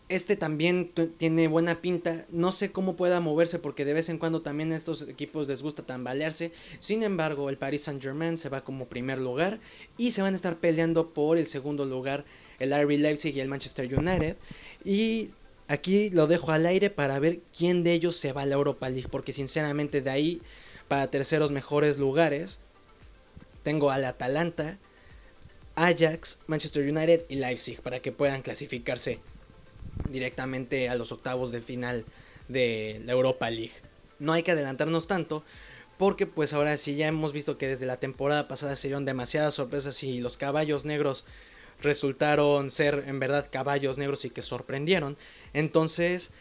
este 0.09 0.35
también 0.35 0.91
tiene 1.17 1.47
buena 1.47 1.81
pinta. 1.81 2.25
No 2.29 2.51
sé 2.51 2.71
cómo 2.71 2.95
pueda 2.95 3.19
moverse 3.19 3.59
porque 3.59 3.85
de 3.85 3.93
vez 3.93 4.09
en 4.09 4.17
cuando 4.17 4.41
también 4.41 4.71
a 4.71 4.75
estos 4.75 5.03
equipos 5.03 5.47
les 5.47 5.61
gusta 5.61 5.83
tambalearse. 5.83 6.51
Sin 6.79 7.03
embargo, 7.03 7.49
el 7.49 7.57
Paris 7.57 7.83
Saint 7.83 8.01
Germain 8.01 8.37
se 8.37 8.49
va 8.49 8.63
como 8.63 8.87
primer 8.87 9.19
lugar 9.19 9.59
y 9.97 10.11
se 10.11 10.21
van 10.21 10.33
a 10.33 10.37
estar 10.37 10.57
peleando 10.57 11.13
por 11.13 11.37
el 11.37 11.47
segundo 11.47 11.85
lugar 11.85 12.25
el 12.57 12.73
RB 12.73 12.97
Leipzig 12.97 13.35
y 13.35 13.39
el 13.39 13.47
Manchester 13.47 13.93
United. 13.93 14.35
Y 14.83 15.29
Aquí 15.69 16.09
lo 16.09 16.25
dejo 16.25 16.51
al 16.51 16.65
aire 16.65 16.89
para 16.89 17.19
ver 17.19 17.41
quién 17.55 17.83
de 17.83 17.93
ellos 17.93 18.15
se 18.15 18.33
va 18.33 18.41
a 18.41 18.45
la 18.47 18.55
Europa 18.55 18.89
League, 18.89 19.07
porque 19.09 19.33
sinceramente 19.33 20.01
de 20.01 20.09
ahí 20.09 20.41
para 20.87 21.11
terceros 21.11 21.51
mejores 21.51 21.99
lugares 21.99 22.59
tengo 23.61 23.91
al 23.91 24.03
Atalanta, 24.03 24.79
Ajax, 25.79 26.39
Manchester 26.47 26.83
United 26.83 27.25
y 27.29 27.35
Leipzig 27.35 27.81
para 27.81 28.01
que 28.01 28.11
puedan 28.11 28.41
clasificarse 28.41 29.19
directamente 30.09 30.89
a 30.89 30.95
los 30.95 31.13
octavos 31.13 31.51
de 31.51 31.61
final 31.61 32.03
de 32.49 33.01
la 33.05 33.13
Europa 33.13 33.49
League. 33.49 33.71
No 34.19 34.33
hay 34.33 34.43
que 34.43 34.51
adelantarnos 34.51 35.07
tanto 35.07 35.43
porque 35.97 36.27
pues 36.27 36.51
ahora 36.51 36.75
sí 36.77 36.95
ya 36.95 37.07
hemos 37.07 37.31
visto 37.31 37.57
que 37.57 37.69
desde 37.69 37.85
la 37.85 37.97
temporada 37.97 38.49
pasada 38.49 38.75
se 38.75 38.89
dieron 38.89 39.05
demasiadas 39.05 39.53
sorpresas 39.53 40.03
y 40.03 40.19
los 40.19 40.35
caballos 40.35 40.83
negros 40.83 41.23
resultaron 41.81 42.69
ser 42.71 43.05
en 43.07 43.19
verdad 43.19 43.47
caballos 43.49 43.97
negros 43.97 44.25
y 44.25 44.31
que 44.31 44.41
sorprendieron. 44.41 45.17
Entonces, 45.53 46.31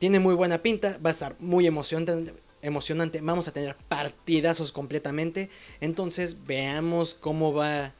tiene 0.00 0.18
muy 0.18 0.34
buena 0.34 0.62
pinta, 0.62 0.98
va 1.04 1.10
a 1.10 1.12
estar 1.12 1.36
muy 1.38 1.66
emocionante, 1.66 2.34
emocionante. 2.60 3.22
Vamos 3.22 3.48
a 3.48 3.52
tener 3.52 3.76
partidazos 3.88 4.70
completamente. 4.70 5.48
Entonces, 5.80 6.44
veamos 6.46 7.14
cómo 7.14 7.54
va 7.54 7.94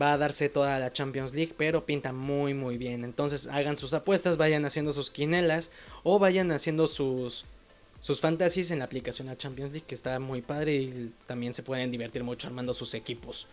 va 0.00 0.12
a 0.12 0.18
darse 0.18 0.48
toda 0.48 0.78
la 0.78 0.92
Champions 0.92 1.32
League, 1.32 1.54
pero 1.56 1.86
pinta 1.86 2.12
muy 2.12 2.54
muy 2.54 2.78
bien. 2.78 3.04
Entonces, 3.04 3.46
hagan 3.46 3.76
sus 3.76 3.94
apuestas, 3.94 4.36
vayan 4.36 4.64
haciendo 4.64 4.92
sus 4.92 5.10
quinelas 5.10 5.70
o 6.02 6.18
vayan 6.18 6.50
haciendo 6.52 6.86
sus 6.86 7.44
sus 8.00 8.20
fantasies 8.20 8.70
en 8.70 8.80
la 8.80 8.84
aplicación 8.84 9.30
a 9.30 9.38
Champions 9.38 9.72
League, 9.72 9.86
que 9.86 9.94
está 9.94 10.18
muy 10.18 10.42
padre 10.42 10.76
y 10.76 11.12
también 11.26 11.54
se 11.54 11.62
pueden 11.62 11.90
divertir 11.90 12.22
mucho 12.22 12.48
armando 12.48 12.74
sus 12.74 12.92
equipos. 12.92 13.46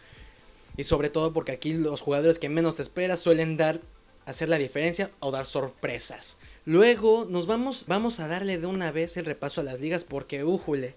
Y 0.75 0.84
sobre 0.84 1.10
todo 1.10 1.32
porque 1.32 1.54
aquí 1.54 1.73
los 1.73 2.01
jugadores 2.01 2.38
que 2.38 2.49
menos 2.49 2.75
te 2.75 2.82
esperas 2.82 3.21
suelen 3.21 3.56
dar 3.56 3.80
hacer 4.25 4.49
la 4.49 4.58
diferencia 4.58 5.12
o 5.19 5.32
dar 5.32 5.45
sorpresas. 5.45 6.38
Luego 6.65 7.25
nos 7.30 7.47
vamos, 7.47 7.86
vamos 7.88 8.19
a 8.19 8.27
darle 8.27 8.58
de 8.58 8.67
una 8.67 8.91
vez 8.91 9.17
el 9.17 9.25
repaso 9.25 9.62
a 9.62 9.63
las 9.63 9.80
ligas 9.80 10.04
porque, 10.04 10.43
újule, 10.43 10.95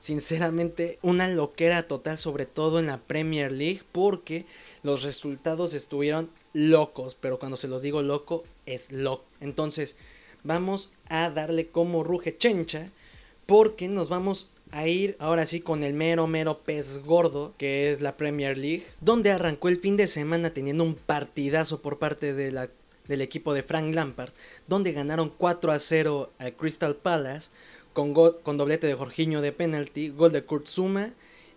sinceramente 0.00 0.98
una 1.02 1.28
loquera 1.28 1.84
total, 1.84 2.18
sobre 2.18 2.46
todo 2.46 2.78
en 2.78 2.86
la 2.86 2.98
Premier 2.98 3.52
League, 3.52 3.82
porque 3.92 4.46
los 4.82 5.02
resultados 5.02 5.74
estuvieron 5.74 6.30
locos, 6.52 7.14
pero 7.14 7.38
cuando 7.38 7.56
se 7.56 7.68
los 7.68 7.82
digo 7.82 8.02
loco, 8.02 8.44
es 8.66 8.90
loco. 8.92 9.24
Entonces, 9.40 9.96
vamos 10.44 10.92
a 11.08 11.30
darle 11.30 11.68
como 11.68 12.04
ruge 12.04 12.36
chencha, 12.36 12.90
porque 13.46 13.88
nos 13.88 14.08
vamos 14.08 14.50
a 14.70 14.86
ir 14.88 15.16
ahora 15.18 15.46
sí 15.46 15.60
con 15.60 15.82
el 15.84 15.94
mero 15.94 16.26
mero 16.26 16.58
pez 16.58 16.98
gordo 17.04 17.54
que 17.56 17.92
es 17.92 18.00
la 18.00 18.16
Premier 18.16 18.58
League, 18.58 18.86
donde 19.00 19.30
arrancó 19.30 19.68
el 19.68 19.78
fin 19.78 19.96
de 19.96 20.08
semana 20.08 20.50
teniendo 20.50 20.84
un 20.84 20.94
partidazo 20.94 21.80
por 21.80 21.98
parte 21.98 22.32
de 22.32 22.52
la, 22.52 22.68
del 23.06 23.20
equipo 23.20 23.54
de 23.54 23.62
Frank 23.62 23.94
Lampard, 23.94 24.32
donde 24.66 24.92
ganaron 24.92 25.32
4 25.36 25.72
a 25.72 25.78
0 25.78 26.32
al 26.38 26.52
Crystal 26.54 26.96
Palace 26.96 27.50
con, 27.96 28.56
doblete 28.58 28.86
de 28.86 28.94
Jorginho 28.94 29.40
de 29.40 29.52
penalty, 29.52 30.10
gol 30.10 30.32
de 30.32 30.44
Kurt 30.44 30.66
Zuma 30.66 31.12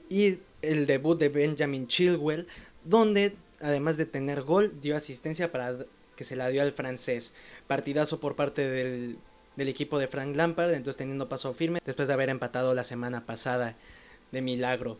y 0.09 0.39
el 0.61 0.87
debut 0.87 1.19
de 1.19 1.29
Benjamin 1.29 1.87
Chilwell, 1.87 2.47
donde 2.83 3.35
además 3.59 3.97
de 3.97 4.05
tener 4.05 4.41
gol 4.41 4.79
dio 4.81 4.95
asistencia 4.95 5.51
para 5.51 5.75
que 6.15 6.23
se 6.23 6.35
la 6.35 6.49
dio 6.49 6.61
al 6.61 6.71
francés. 6.71 7.33
Partidazo 7.67 8.19
por 8.19 8.35
parte 8.35 8.67
del 8.67 9.17
del 9.59 9.67
equipo 9.67 9.99
de 9.99 10.07
Frank 10.07 10.35
Lampard, 10.35 10.73
entonces 10.73 10.97
teniendo 10.97 11.29
paso 11.29 11.53
firme 11.53 11.81
después 11.85 12.07
de 12.07 12.13
haber 12.13 12.29
empatado 12.29 12.73
la 12.73 12.85
semana 12.85 13.25
pasada 13.25 13.75
de 14.31 14.41
milagro. 14.41 14.97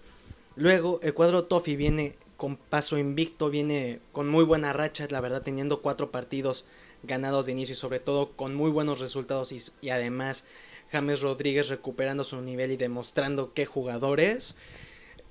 Luego 0.55 0.99
el 1.01 1.13
cuadro 1.13 1.45
Toffee 1.45 1.77
viene 1.77 2.15
con 2.35 2.57
paso 2.57 2.97
invicto, 2.97 3.49
viene 3.49 4.01
con 4.11 4.27
muy 4.27 4.43
buena 4.43 4.73
racha, 4.73 5.07
la 5.09 5.21
verdad 5.21 5.41
teniendo 5.41 5.81
cuatro 5.81 6.11
partidos 6.11 6.65
ganados 7.03 7.45
de 7.45 7.53
inicio 7.53 7.73
y 7.73 7.77
sobre 7.77 8.01
todo 8.01 8.31
con 8.33 8.53
muy 8.53 8.69
buenos 8.69 8.99
resultados 8.99 9.53
y, 9.53 9.89
además 9.89 10.43
James 10.91 11.21
Rodríguez 11.21 11.69
recuperando 11.69 12.23
su 12.23 12.41
nivel 12.41 12.71
y 12.71 12.77
demostrando 12.77 13.53
qué 13.53 13.65
jugador 13.65 14.19
es. 14.19 14.55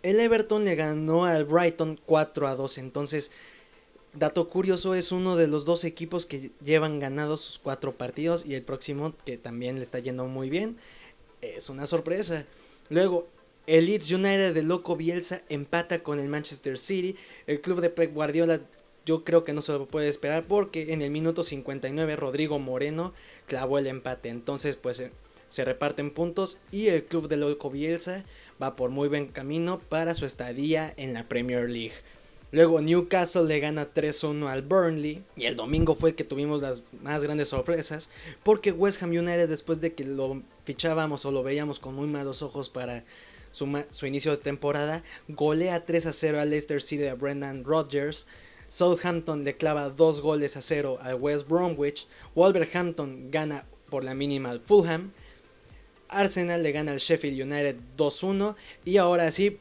El 0.03 0.21
Everton 0.21 0.65
le 0.65 0.77
ganó 0.77 1.25
al 1.25 1.45
Brighton 1.45 2.01
4 2.07 2.47
a 2.47 2.55
2, 2.55 2.79
entonces 2.79 3.31
dato 4.15 4.49
curioso, 4.49 4.95
es 4.95 5.13
uno 5.13 5.37
de 5.37 5.49
los 5.49 5.65
dos 5.65 5.85
equipos 5.85 6.27
que 6.27 6.51
llevan 6.65 6.99
ganados 6.99 7.41
sus 7.41 7.59
cuatro 7.59 7.93
partidos 7.97 8.45
y 8.47 8.55
el 8.55 8.63
próximo 8.63 9.15
que 9.25 9.37
también 9.37 9.77
le 9.77 9.83
está 9.83 9.99
yendo 9.99 10.27
muy 10.27 10.51
bien. 10.51 10.77
Es 11.41 11.69
una 11.69 11.87
sorpresa. 11.87 12.45
Luego, 12.89 13.29
el 13.67 13.87
Leeds 13.87 14.11
United 14.11 14.55
de 14.55 14.63
Loco 14.63 14.97
Bielsa 14.97 15.43
empata 15.49 16.03
con 16.03 16.19
el 16.19 16.29
Manchester 16.29 16.79
City. 16.79 17.17
El 17.47 17.61
club 17.61 17.81
de 17.81 17.91
Pep 17.91 18.15
Guardiola 18.15 18.61
yo 19.05 19.25
creo 19.25 19.45
que 19.45 19.53
no 19.53 19.63
se 19.63 19.73
lo 19.73 19.87
puede 19.87 20.09
esperar 20.09 20.47
porque 20.47 20.93
en 20.93 21.01
el 21.03 21.11
minuto 21.11 21.45
59 21.45 22.17
Rodrigo 22.17 22.59
Moreno 22.59 23.15
clavó 23.47 23.79
el 23.79 23.87
empate. 23.87 24.31
Entonces 24.31 24.77
pues 24.77 25.01
eh, 25.01 25.13
se 25.49 25.65
reparten 25.65 26.11
puntos 26.11 26.59
y 26.71 26.89
el 26.89 27.05
club 27.05 27.29
de 27.29 27.37
Loco 27.37 27.71
Bielsa 27.71 28.25
va 28.61 28.77
por 28.77 28.91
muy 28.91 29.09
buen 29.09 29.29
camino 29.29 29.79
para 29.79 30.15
su 30.15 30.27
estadía 30.27 30.93
en 30.97 31.15
la 31.15 31.25
Premier 31.25 31.69
League. 31.71 31.95
Luego 32.51 32.81
Newcastle 32.81 33.45
le 33.45 33.61
gana 33.61 33.93
3-1 33.93 34.49
al 34.49 34.63
Burnley. 34.63 35.23
Y 35.37 35.45
el 35.45 35.57
domingo 35.57 35.95
fue 35.95 36.15
que 36.15 36.25
tuvimos 36.25 36.63
las 36.63 36.83
más 37.03 37.23
grandes 37.23 37.49
sorpresas. 37.49 38.11
Porque 38.43 38.73
West 38.73 39.03
Ham 39.03 39.11
United 39.11 39.49
después 39.49 39.81
de 39.81 39.93
que 39.93 40.05
lo 40.05 40.43
fichábamos 40.65 41.27
o 41.27 41.31
lo 41.31 41.43
veíamos 41.43 41.79
con 41.79 41.95
muy 41.95 42.07
malos 42.07 42.43
ojos 42.43 42.71
para 42.71 43.05
su, 43.51 43.83
su 43.91 44.07
inicio 44.07 44.31
de 44.31 44.39
temporada, 44.39 45.03
golea 45.29 45.85
3-0 45.85 46.39
al 46.39 46.51
Leicester 46.51 46.81
City 46.81 47.03
de 47.03 47.13
Brendan 47.13 47.65
Rodgers. 47.65 48.27
Southampton 48.69 49.45
le 49.45 49.57
clava 49.57 49.91
2 49.91 50.21
goles 50.21 50.57
a 50.57 50.63
0 50.63 50.99
al 51.03 51.17
West 51.17 51.49
Bromwich. 51.49 52.07
Wolverhampton 52.35 53.31
gana 53.31 53.67
por 53.91 54.05
la 54.05 54.15
mínima 54.15 54.51
al 54.51 54.61
Fulham. 54.61 55.13
Arsenal 56.09 56.63
le 56.63 56.73
gana 56.73 56.93
al 56.93 56.99
Sheffield 56.99 57.43
United 57.43 57.77
2-1. 57.97 58.55
Y 58.85 58.97
ahora 58.97 59.31
sí, 59.33 59.59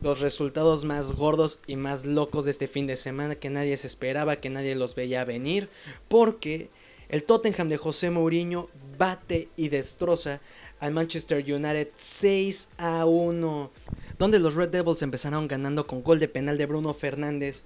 los 0.00 0.20
resultados 0.20 0.84
más 0.84 1.12
gordos 1.12 1.58
y 1.66 1.76
más 1.76 2.04
locos 2.04 2.44
de 2.44 2.52
este 2.52 2.68
fin 2.68 2.86
de 2.86 2.96
semana 2.96 3.34
que 3.34 3.50
nadie 3.50 3.76
se 3.76 3.86
esperaba, 3.86 4.36
que 4.36 4.50
nadie 4.50 4.74
los 4.74 4.94
veía 4.94 5.24
venir, 5.24 5.68
porque 6.08 6.70
el 7.08 7.24
Tottenham 7.24 7.68
de 7.68 7.78
José 7.78 8.10
Mourinho 8.10 8.68
bate 8.96 9.48
y 9.56 9.68
destroza 9.68 10.40
al 10.78 10.92
Manchester 10.92 11.38
United 11.38 11.88
6 11.98 12.70
a 12.78 13.06
1, 13.06 13.70
donde 14.18 14.38
los 14.38 14.54
Red 14.54 14.68
Devils 14.68 15.02
empezaron 15.02 15.48
ganando 15.48 15.86
con 15.86 16.02
gol 16.02 16.20
de 16.20 16.28
penal 16.28 16.58
de 16.58 16.66
Bruno 16.66 16.94
Fernández 16.94 17.64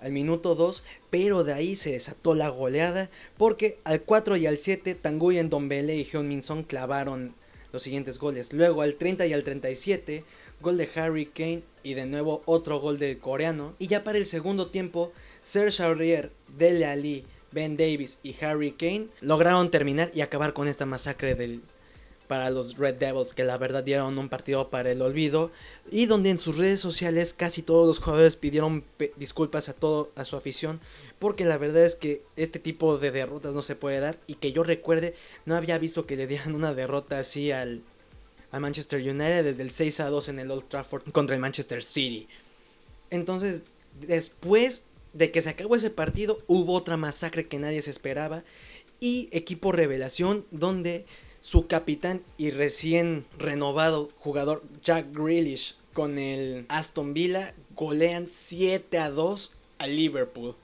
al 0.00 0.12
minuto 0.12 0.54
2, 0.54 0.82
pero 1.10 1.44
de 1.44 1.52
ahí 1.52 1.76
se 1.76 1.92
desató 1.92 2.34
la 2.34 2.48
goleada 2.48 3.10
porque 3.36 3.78
al 3.84 4.02
4 4.02 4.36
y 4.36 4.46
al 4.46 4.58
7 4.58 4.94
Tanguy 4.94 5.36
Dombele 5.42 5.96
y 5.96 6.04
Hyun 6.04 6.28
Min 6.28 6.42
Son 6.42 6.62
clavaron 6.62 7.34
los 7.72 7.82
siguientes 7.82 8.18
goles. 8.18 8.52
Luego 8.52 8.82
al 8.82 8.94
30 8.94 9.26
y 9.26 9.32
al 9.32 9.44
37 9.44 10.24
gol 10.60 10.78
de 10.78 10.88
Harry 10.94 11.26
Kane 11.26 11.62
y 11.82 11.94
de 11.94 12.06
nuevo 12.06 12.42
otro 12.46 12.80
gol 12.80 12.98
del 12.98 13.18
coreano. 13.18 13.74
Y 13.78 13.86
ya 13.86 14.04
para 14.04 14.18
el 14.18 14.26
segundo 14.26 14.68
tiempo, 14.68 15.12
Serge 15.42 15.82
Aurier, 15.82 16.32
Dele 16.56 16.86
Ali, 16.86 17.24
Ben 17.52 17.76
Davis 17.76 18.18
y 18.22 18.34
Harry 18.42 18.72
Kane 18.72 19.08
lograron 19.20 19.70
terminar 19.70 20.10
y 20.14 20.20
acabar 20.20 20.52
con 20.52 20.68
esta 20.68 20.86
masacre 20.86 21.34
del, 21.34 21.62
para 22.26 22.50
los 22.50 22.76
Red 22.76 22.96
Devils 22.96 23.34
que 23.34 23.44
la 23.44 23.58
verdad 23.58 23.84
dieron 23.84 24.18
un 24.18 24.28
partido 24.28 24.68
para 24.68 24.90
el 24.90 25.02
olvido 25.02 25.50
y 25.90 26.06
donde 26.06 26.30
en 26.30 26.38
sus 26.38 26.56
redes 26.56 26.80
sociales 26.80 27.32
casi 27.32 27.62
todos 27.62 27.86
los 27.86 27.98
jugadores 27.98 28.36
pidieron 28.36 28.84
disculpas 29.16 29.68
a 29.68 29.72
todo 29.72 30.10
a 30.16 30.24
su 30.24 30.36
afición 30.36 30.80
porque 31.18 31.44
la 31.44 31.58
verdad 31.58 31.84
es 31.84 31.94
que 31.94 32.22
este 32.36 32.58
tipo 32.58 32.98
de 32.98 33.10
derrotas 33.10 33.54
no 33.54 33.62
se 33.62 33.76
puede 33.76 34.00
dar 34.00 34.18
y 34.26 34.34
que 34.34 34.52
yo 34.52 34.62
recuerde 34.62 35.14
no 35.44 35.56
había 35.56 35.78
visto 35.78 36.06
que 36.06 36.16
le 36.16 36.26
dieran 36.26 36.54
una 36.54 36.74
derrota 36.74 37.18
así 37.18 37.50
al 37.50 37.82
a 38.50 38.60
Manchester 38.60 39.00
United 39.00 39.44
desde 39.44 39.62
el 39.62 39.70
6 39.70 40.00
a 40.00 40.10
2 40.10 40.28
en 40.30 40.38
el 40.38 40.50
Old 40.50 40.68
Trafford 40.68 41.10
contra 41.12 41.34
el 41.34 41.40
Manchester 41.40 41.82
City. 41.82 42.28
Entonces, 43.10 43.62
después 44.00 44.84
de 45.12 45.30
que 45.30 45.42
se 45.42 45.50
acabó 45.50 45.76
ese 45.76 45.90
partido, 45.90 46.42
hubo 46.46 46.74
otra 46.74 46.96
masacre 46.96 47.46
que 47.46 47.58
nadie 47.58 47.82
se 47.82 47.90
esperaba 47.90 48.44
y 49.00 49.28
equipo 49.32 49.72
revelación 49.72 50.44
donde 50.50 51.06
su 51.46 51.68
capitán 51.68 52.24
y 52.38 52.50
recién 52.50 53.24
renovado 53.38 54.10
jugador 54.18 54.64
Jack 54.82 55.12
Grealish 55.12 55.76
con 55.92 56.18
el 56.18 56.66
Aston 56.68 57.14
Villa 57.14 57.54
golean 57.76 58.26
7 58.28 58.98
a 58.98 59.10
2 59.10 59.52
a 59.78 59.86
Liverpool. 59.86 60.56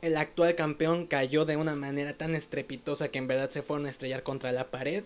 El 0.00 0.16
actual 0.16 0.54
campeón 0.54 1.08
cayó 1.08 1.44
de 1.46 1.56
una 1.56 1.74
manera 1.74 2.16
tan 2.16 2.36
estrepitosa 2.36 3.08
que 3.08 3.18
en 3.18 3.26
verdad 3.26 3.50
se 3.50 3.62
fueron 3.62 3.86
a 3.86 3.90
estrellar 3.90 4.22
contra 4.22 4.52
la 4.52 4.70
pared. 4.70 5.02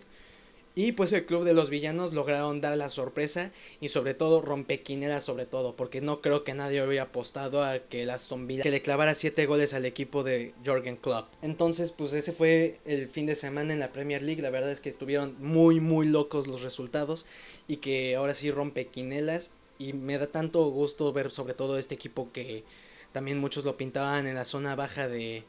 Y 0.75 0.93
pues 0.93 1.13
el 1.13 1.27
club 1.27 1.45
de 1.45 1.53
los 1.53 1.69
villanos 1.69 2.15
lograron 2.15 2.61
dar 2.63 2.77
la 2.79 2.89
sorpresa 2.89 3.51
y 3.81 3.89
sobre 3.89 4.15
todo 4.15 4.41
rompequinera 4.41 5.21
sobre 5.21 5.45
todo, 5.45 5.77
porque 5.77 6.01
no 6.01 6.23
creo 6.23 6.45
que 6.45 6.55
nadie 6.55 6.83
hubiera 6.83 7.05
apostado 7.05 7.63
a 7.63 7.79
que 7.79 8.03
el 8.03 8.11
Aston 8.11 8.47
Villa 8.47 8.63
que 8.63 8.71
le 8.71 8.81
clavara 8.81 9.15
7 9.15 9.45
goles 9.47 9.75
al 9.75 9.85
equipo 9.85 10.23
de 10.25 10.55
Jorgen 10.65 10.97
Klopp. 10.97 11.29
Entonces, 11.43 11.91
pues 11.91 12.15
ese 12.15 12.33
fue 12.33 12.79
el 12.87 13.09
fin 13.09 13.27
de 13.27 13.37
semana 13.37 13.75
en 13.75 13.81
la 13.81 13.93
Premier 13.93 14.23
League, 14.23 14.41
la 14.41 14.51
verdad 14.51 14.71
es 14.71 14.81
que 14.81 14.89
estuvieron 14.89 15.37
muy 15.39 15.81
muy 15.81 16.07
locos 16.07 16.47
los 16.47 16.63
resultados 16.63 17.27
y 17.69 17.77
que 17.77 18.17
ahora 18.17 18.35
sí 18.35 18.51
rompe 18.51 18.87
quinelas 18.87 19.53
y 19.79 19.93
me 19.93 20.17
da 20.17 20.27
tanto 20.27 20.65
gusto 20.71 21.13
ver 21.13 21.31
sobre 21.31 21.55
todo 21.55 21.79
este 21.79 21.95
equipo 21.95 22.33
que 22.33 22.65
también 23.13 23.39
muchos 23.39 23.65
lo 23.65 23.77
pintaban 23.77 24.27
en 24.27 24.35
la 24.35 24.47
zona 24.47 24.75
baja 24.75 25.09
de 25.09 25.45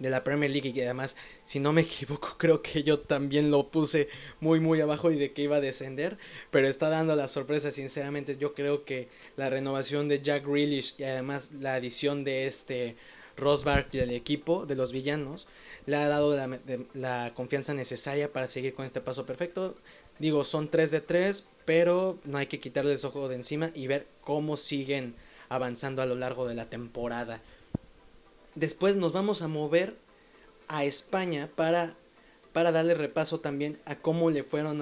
de 0.00 0.10
la 0.10 0.24
Premier 0.24 0.50
League 0.50 0.72
y 0.74 0.80
además, 0.80 1.14
si 1.44 1.60
no 1.60 1.72
me 1.72 1.80
equivoco, 1.82 2.34
creo 2.36 2.62
que 2.62 2.82
yo 2.82 2.98
también 2.98 3.52
lo 3.52 3.68
puse 3.68 4.08
muy 4.40 4.58
muy 4.58 4.80
abajo 4.80 5.12
y 5.12 5.16
de 5.16 5.32
que 5.32 5.42
iba 5.42 5.56
a 5.56 5.60
descender, 5.60 6.18
pero 6.50 6.66
está 6.66 6.88
dando 6.88 7.14
la 7.14 7.28
sorpresa, 7.28 7.70
sinceramente 7.70 8.36
yo 8.36 8.54
creo 8.54 8.84
que 8.84 9.08
la 9.36 9.48
renovación 9.50 10.08
de 10.08 10.22
Jack 10.22 10.44
Grealish 10.46 10.94
y 10.98 11.04
además 11.04 11.52
la 11.52 11.74
adición 11.74 12.24
de 12.24 12.48
este 12.48 12.96
Ross 13.36 13.62
Barkley 13.62 14.02
al 14.02 14.10
equipo 14.10 14.66
de 14.66 14.74
los 14.74 14.92
villanos 14.92 15.46
le 15.86 15.96
ha 15.96 16.08
dado 16.08 16.36
la, 16.36 16.58
la 16.94 17.32
confianza 17.34 17.74
necesaria 17.74 18.32
para 18.32 18.48
seguir 18.48 18.74
con 18.74 18.84
este 18.84 19.00
paso 19.00 19.24
perfecto. 19.24 19.76
Digo, 20.18 20.44
son 20.44 20.68
3 20.68 20.90
de 20.90 21.00
3, 21.00 21.48
pero 21.64 22.18
no 22.24 22.36
hay 22.36 22.46
que 22.46 22.60
quitarles 22.60 23.04
ojo 23.04 23.28
de 23.28 23.36
encima 23.36 23.70
y 23.74 23.86
ver 23.86 24.06
cómo 24.20 24.58
siguen 24.58 25.14
avanzando 25.48 26.02
a 26.02 26.06
lo 26.06 26.14
largo 26.14 26.46
de 26.46 26.54
la 26.54 26.68
temporada. 26.68 27.40
Después 28.54 28.96
nos 28.96 29.12
vamos 29.12 29.42
a 29.42 29.48
mover 29.48 29.94
a 30.66 30.84
España 30.84 31.48
para, 31.54 31.94
para 32.52 32.72
darle 32.72 32.94
repaso 32.94 33.40
también 33.40 33.78
a 33.84 33.96
cómo 33.96 34.30
le 34.30 34.44
fueron 34.44 34.80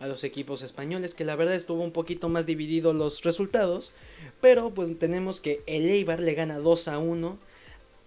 a, 0.00 0.06
los 0.06 0.24
equipos 0.24 0.60
españoles, 0.62 1.14
que 1.14 1.24
la 1.24 1.34
verdad 1.34 1.54
estuvo 1.54 1.82
un 1.82 1.92
poquito 1.92 2.28
más 2.28 2.44
dividido 2.44 2.92
los 2.92 3.22
resultados, 3.22 3.90
pero 4.42 4.74
pues 4.74 4.98
tenemos 4.98 5.40
que 5.40 5.62
el 5.66 5.88
Eibar 5.88 6.20
le 6.20 6.34
gana 6.34 6.58
2 6.58 6.88
a 6.88 6.98
1 6.98 7.38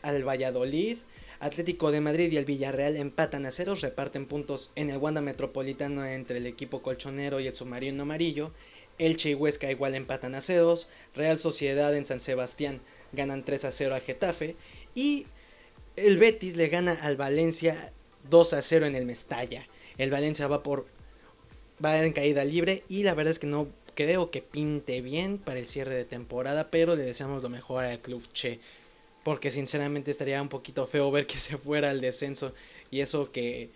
al 0.03 0.27
Valladolid, 0.27 0.97
Atlético 1.39 1.91
de 1.91 2.01
Madrid 2.01 2.31
y 2.31 2.37
el 2.37 2.45
Villarreal 2.45 2.97
empatan 2.97 3.47
a 3.47 3.51
ceros, 3.51 3.81
reparten 3.81 4.27
puntos 4.27 4.71
en 4.75 4.91
el 4.91 4.97
Wanda 4.97 5.21
Metropolitano 5.21 6.05
entre 6.05 6.37
el 6.37 6.45
equipo 6.45 6.83
colchonero 6.83 7.39
y 7.39 7.47
el 7.47 7.55
submarino 7.55 8.03
amarillo, 8.03 8.51
Elche 8.99 9.31
y 9.31 9.35
Huesca 9.35 9.71
igual 9.71 9.95
empatan 9.95 10.35
a 10.35 10.41
ceros, 10.41 10.87
Real 11.15 11.39
Sociedad 11.39 11.95
en 11.95 12.05
San 12.05 12.21
Sebastián 12.21 12.81
ganan 13.13 13.43
3 13.43 13.65
a 13.65 13.71
0 13.71 13.95
a 13.95 13.99
Getafe 13.99 14.55
y 14.95 15.25
el 15.95 16.17
Betis 16.17 16.55
le 16.55 16.67
gana 16.67 16.93
al 17.01 17.17
Valencia 17.17 17.91
2 18.29 18.53
a 18.53 18.61
0 18.61 18.85
en 18.85 18.95
el 18.95 19.05
Mestalla. 19.05 19.67
El 19.97 20.11
Valencia 20.11 20.47
va 20.47 20.63
por 20.63 20.85
va 21.83 22.03
en 22.03 22.13
caída 22.13 22.43
libre 22.43 22.83
y 22.89 23.03
la 23.03 23.13
verdad 23.13 23.31
es 23.31 23.39
que 23.39 23.47
no 23.47 23.67
creo 23.95 24.29
que 24.31 24.41
pinte 24.41 25.01
bien 25.01 25.37
para 25.37 25.59
el 25.59 25.67
cierre 25.67 25.95
de 25.95 26.05
temporada, 26.05 26.69
pero 26.69 26.95
le 26.95 27.03
deseamos 27.03 27.41
lo 27.41 27.49
mejor 27.49 27.83
al 27.83 27.99
club 27.99 28.23
Che, 28.31 28.59
porque 29.23 29.49
sinceramente 29.49 30.11
estaría 30.11 30.41
un 30.41 30.49
poquito 30.49 30.85
feo 30.85 31.11
ver 31.11 31.25
que 31.25 31.39
se 31.39 31.57
fuera 31.57 31.89
al 31.89 32.01
descenso 32.01 32.53
y 32.91 33.01
eso 33.01 33.31
que 33.31 33.69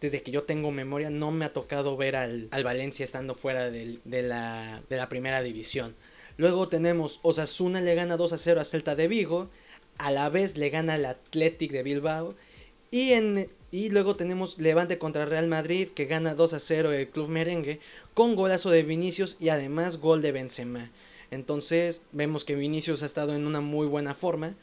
desde 0.00 0.22
que 0.22 0.30
yo 0.30 0.42
tengo 0.42 0.70
memoria 0.72 1.10
no 1.10 1.30
me 1.30 1.44
ha 1.44 1.52
tocado 1.52 1.96
ver 1.96 2.16
al, 2.16 2.48
Valencia 2.64 3.04
estando 3.04 3.34
fuera 3.34 3.70
de, 3.70 3.98
la, 4.04 4.82
de 4.88 4.96
la 4.96 5.08
primera 5.08 5.42
división. 5.42 5.94
Luego 6.36 6.68
tenemos 6.68 7.20
Osasuna 7.22 7.80
le 7.80 7.94
gana 7.94 8.16
2 8.16 8.32
a 8.34 8.38
0 8.38 8.60
a 8.60 8.64
Celta 8.64 8.94
de 8.94 9.08
Vigo 9.08 9.48
a 9.98 10.10
la 10.10 10.28
vez 10.28 10.56
le 10.56 10.70
gana 10.70 10.96
el 10.96 11.06
Athletic 11.06 11.72
de 11.72 11.82
Bilbao. 11.82 12.34
Y, 12.90 13.12
en, 13.12 13.48
y 13.70 13.88
luego 13.90 14.16
tenemos 14.16 14.58
Levante 14.58 14.98
contra 14.98 15.26
Real 15.26 15.48
Madrid 15.48 15.88
que 15.88 16.06
gana 16.06 16.34
2 16.34 16.54
a 16.54 16.60
0 16.60 16.92
el 16.92 17.08
club 17.08 17.28
merengue 17.28 17.80
con 18.14 18.36
golazo 18.36 18.70
de 18.70 18.82
Vinicius 18.82 19.36
y 19.40 19.48
además 19.48 19.98
gol 19.98 20.22
de 20.22 20.32
Benzema. 20.32 20.90
Entonces 21.30 22.04
vemos 22.12 22.44
que 22.44 22.54
Vinicius 22.54 23.02
ha 23.02 23.06
estado 23.06 23.34
en 23.34 23.46
una 23.46 23.60
muy 23.60 23.86
buena 23.86 24.14
forma 24.14 24.54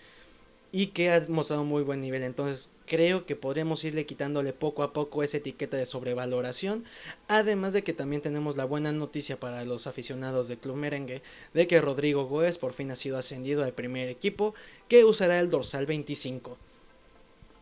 y 0.76 0.88
que 0.88 1.12
ha 1.12 1.24
mostrado 1.30 1.64
muy 1.64 1.84
buen 1.84 2.02
nivel. 2.02 2.24
Entonces 2.24 2.72
creo 2.88 3.28
que 3.28 3.36
podremos 3.36 3.84
irle 3.86 4.08
quitándole 4.08 4.54
poco 4.54 4.82
a 4.82 4.92
poco 4.92 5.22
esa 5.22 5.38
etiqueta 5.38 5.78
de 5.78 5.86
sobrevaloración. 5.86 6.84
Además 7.28 7.74
de 7.74 7.84
que 7.84 7.94
también 7.94 8.24
tenemos 8.24 8.58
la 8.58 8.66
buena 8.66 8.92
noticia 8.92 9.40
para 9.40 9.64
los 9.66 9.86
aficionados 9.86 10.48
del 10.48 10.58
Club 10.58 10.76
Merengue 10.76 11.22
de 11.54 11.68
que 11.68 11.80
Rodrigo 11.80 12.26
Góez 12.26 12.58
por 12.58 12.74
fin 12.74 12.90
ha 12.90 12.96
sido 12.96 13.20
ascendido 13.20 13.64
al 13.64 13.74
primer 13.74 14.10
equipo 14.10 14.56
que 14.88 15.06
usará 15.06 15.40
el 15.40 15.52
dorsal 15.52 15.86
25. 15.86 16.58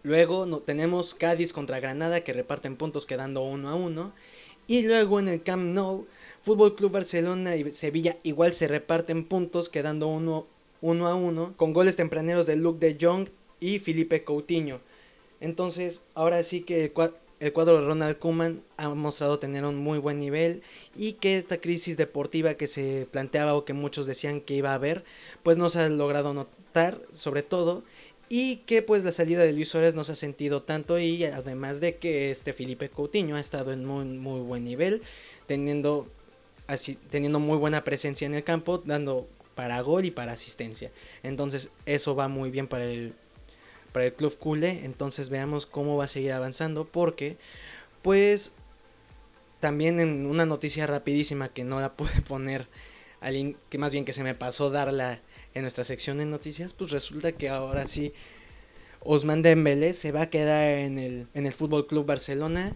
Luego 0.03 0.45
no, 0.45 0.59
tenemos 0.59 1.13
Cádiz 1.13 1.51
contra 1.51 1.81
Granada 1.81 2.21
que 2.21 2.31
reparten 2.31 2.77
puntos 2.77 3.05
quedando 3.05 3.43
uno 3.43 3.67
a 3.69 3.75
uno. 3.75 4.13
Y 4.67 4.83
luego 4.83 5.19
en 5.19 5.27
el 5.27 5.43
Camp 5.43 5.63
Nou, 5.63 6.07
Fútbol 6.41 6.75
Club 6.75 6.93
Barcelona 6.93 7.57
y 7.57 7.73
Sevilla 7.73 8.17
igual 8.23 8.53
se 8.53 8.69
reparten 8.69 9.25
puntos 9.25 9.67
quedando 9.67 10.07
uno 10.07 10.47
1 10.81 11.07
a 11.07 11.15
1 11.15 11.53
con 11.55 11.73
goles 11.73 11.95
tempraneros 11.95 12.45
de 12.45 12.55
Luke 12.55 12.85
de 12.85 12.97
Jong 12.99 13.29
y 13.59 13.79
Felipe 13.79 14.23
Coutinho. 14.23 14.81
Entonces, 15.39 16.03
ahora 16.13 16.43
sí 16.43 16.61
que 16.61 16.85
el, 16.85 16.93
el 17.39 17.53
cuadro 17.53 17.79
de 17.79 17.87
Ronald 17.87 18.19
Koeman 18.19 18.61
ha 18.77 18.89
mostrado 18.89 19.39
tener 19.39 19.65
un 19.65 19.75
muy 19.75 19.97
buen 19.97 20.19
nivel 20.19 20.61
y 20.95 21.13
que 21.13 21.37
esta 21.37 21.57
crisis 21.57 21.97
deportiva 21.97 22.53
que 22.53 22.67
se 22.67 23.07
planteaba 23.09 23.55
o 23.55 23.65
que 23.65 23.73
muchos 23.73 24.05
decían 24.05 24.41
que 24.41 24.53
iba 24.53 24.71
a 24.71 24.75
haber, 24.75 25.03
pues 25.41 25.57
no 25.57 25.69
se 25.69 25.79
ha 25.79 25.89
logrado 25.89 26.33
notar, 26.33 27.01
sobre 27.11 27.41
todo, 27.41 27.83
y 28.29 28.57
que 28.65 28.81
pues 28.81 29.03
la 29.03 29.11
salida 29.11 29.43
de 29.43 29.51
Luis 29.51 29.69
Suárez 29.69 29.93
no 29.93 30.03
se 30.03 30.13
ha 30.13 30.15
sentido 30.15 30.61
tanto 30.61 30.99
y 30.99 31.25
además 31.25 31.81
de 31.81 31.97
que 31.97 32.31
este 32.31 32.53
Felipe 32.53 32.89
Coutinho 32.89 33.35
ha 33.35 33.41
estado 33.41 33.73
en 33.73 33.85
muy, 33.85 34.05
muy 34.05 34.41
buen 34.41 34.63
nivel, 34.63 35.01
teniendo, 35.47 36.07
así, 36.67 36.97
teniendo 37.09 37.39
muy 37.39 37.57
buena 37.57 37.83
presencia 37.83 38.25
en 38.25 38.35
el 38.35 38.43
campo, 38.43 38.77
dando 38.85 39.27
para 39.61 39.79
gol 39.81 40.05
y 40.05 40.09
para 40.09 40.31
asistencia. 40.31 40.89
Entonces 41.21 41.69
eso 41.85 42.15
va 42.15 42.27
muy 42.27 42.49
bien 42.49 42.65
para 42.65 42.83
el 42.85 43.13
para 43.91 44.05
el 44.05 44.13
club 44.13 44.35
culé. 44.39 44.85
Entonces 44.85 45.29
veamos 45.29 45.67
cómo 45.67 45.97
va 45.97 46.05
a 46.05 46.07
seguir 46.07 46.31
avanzando. 46.31 46.85
Porque, 46.85 47.37
pues, 48.01 48.53
también 49.59 49.99
en 49.99 50.25
una 50.25 50.47
noticia 50.47 50.87
rapidísima 50.87 51.49
que 51.49 51.63
no 51.63 51.79
la 51.79 51.93
pude 51.95 52.21
poner, 52.27 52.69
que 53.69 53.77
más 53.77 53.93
bien 53.93 54.03
que 54.03 54.13
se 54.13 54.23
me 54.23 54.33
pasó 54.33 54.71
darla 54.71 55.21
en 55.53 55.61
nuestra 55.61 55.83
sección 55.83 56.17
de 56.17 56.25
noticias, 56.25 56.73
pues 56.73 56.89
resulta 56.89 57.33
que 57.33 57.49
ahora 57.49 57.85
sí 57.85 58.13
Osman 59.01 59.43
Dembélé 59.43 59.93
se 59.93 60.11
va 60.11 60.21
a 60.21 60.29
quedar 60.31 60.79
en 60.79 60.97
el, 60.97 61.27
en 61.35 61.45
el 61.45 61.53
Fútbol 61.53 61.85
Club 61.85 62.07
Barcelona. 62.07 62.73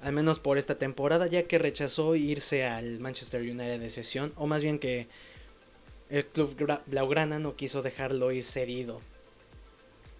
Al 0.00 0.14
menos 0.14 0.38
por 0.38 0.56
esta 0.56 0.78
temporada, 0.78 1.26
ya 1.26 1.42
que 1.42 1.58
rechazó 1.58 2.16
irse 2.16 2.64
al 2.64 2.98
Manchester 2.98 3.42
United 3.42 3.78
de 3.78 3.90
sesión, 3.90 4.32
o 4.36 4.46
más 4.46 4.62
bien 4.62 4.78
que 4.78 5.08
el 6.10 6.26
club 6.26 6.82
Blaugrana 6.86 7.38
no 7.38 7.56
quiso 7.56 7.82
dejarlo 7.82 8.32
ir 8.32 8.44
cedido 8.44 9.00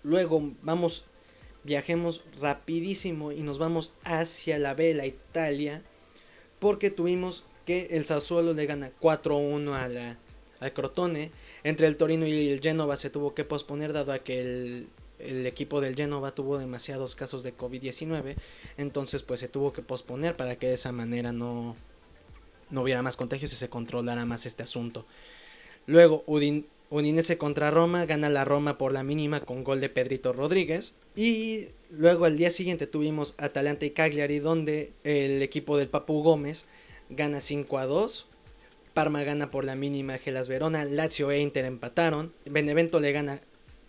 Luego 0.05 0.53
vamos, 0.61 1.07
viajemos 1.65 2.23
rapidísimo 2.39 3.33
y 3.33 3.41
nos 3.41 3.59
vamos 3.59 3.93
hacia 4.05 4.59
la 4.59 4.75
vela 4.75 5.07
Italia, 5.07 5.83
porque 6.61 6.91
tuvimos 6.91 7.43
que 7.65 7.89
el 7.93 8.05
Sassuolo 8.05 8.53
le 8.53 8.67
gana 8.67 8.93
4-1 9.01 9.73
a 9.73 9.89
la, 9.89 10.19
al 10.61 10.73
Crotone. 10.75 11.33
Entre 11.65 11.87
el 11.87 11.97
Torino 11.97 12.27
y 12.27 12.51
el 12.51 12.61
Genova 12.61 12.99
se 12.99 13.09
tuvo 13.09 13.35
que 13.35 13.47
posponer 13.47 13.95
dado 13.95 14.13
a 14.13 14.19
que 14.19 14.43
el, 14.43 14.89
el 15.19 15.47
equipo 15.47 15.81
del 15.81 15.97
Genova 15.97 16.35
tuvo 16.35 16.59
demasiados 16.59 17.15
casos 17.15 17.43
de 17.43 17.57
COVID-19, 17.57 18.37
entonces 18.77 19.23
pues 19.23 19.41
se 19.41 19.49
tuvo 19.49 19.73
que 19.73 19.81
posponer 19.81 20.37
para 20.37 20.57
que 20.57 20.67
de 20.67 20.75
esa 20.75 20.93
manera 20.93 21.33
no, 21.33 21.77
no 22.69 22.83
hubiera 22.83 23.01
más 23.01 23.17
contagios 23.17 23.55
y 23.55 23.57
se 23.57 23.71
controlara 23.71 24.27
más 24.27 24.45
este 24.45 24.63
asunto. 24.63 25.07
Luego 25.87 26.25
Udin, 26.27 26.67
Udinese 26.91 27.39
contra 27.39 27.71
Roma, 27.71 28.07
gana 28.07 28.29
la 28.29 28.45
Roma 28.45 28.79
por 28.79 28.93
la 28.93 29.03
mínima 29.03 29.41
con 29.41 29.65
gol 29.65 29.81
de 29.81 29.89
Pedrito 29.89 30.33
Rodríguez. 30.33 30.95
Y 31.17 31.69
luego 31.91 32.25
al 32.25 32.37
día 32.37 32.51
siguiente 32.51 32.87
tuvimos 32.87 33.35
Atalanta 33.37 33.85
y 33.85 33.91
Cagliari, 33.91 34.39
donde 34.39 34.93
el 35.05 35.43
equipo 35.43 35.77
del 35.77 35.89
Papu 35.89 36.23
Gómez 36.23 36.67
gana 37.11 37.41
5 37.41 37.79
a 37.79 37.87
2. 37.87 38.27
Parma 38.95 39.25
gana 39.25 39.51
por 39.51 39.65
la 39.65 39.75
mínima 39.75 40.19
Gelas 40.19 40.47
Verona, 40.47 40.85
Lazio 40.85 41.31
e 41.31 41.41
Inter 41.41 41.65
empataron. 41.65 42.33
Benevento 42.45 43.01
le 43.01 43.13
gana 43.13 43.41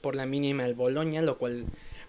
por 0.01 0.15
la 0.15 0.25
mínima 0.25 0.63
al 0.63 0.73
Bologna, 0.73 1.21
lo 1.21 1.38
cual 1.38 1.65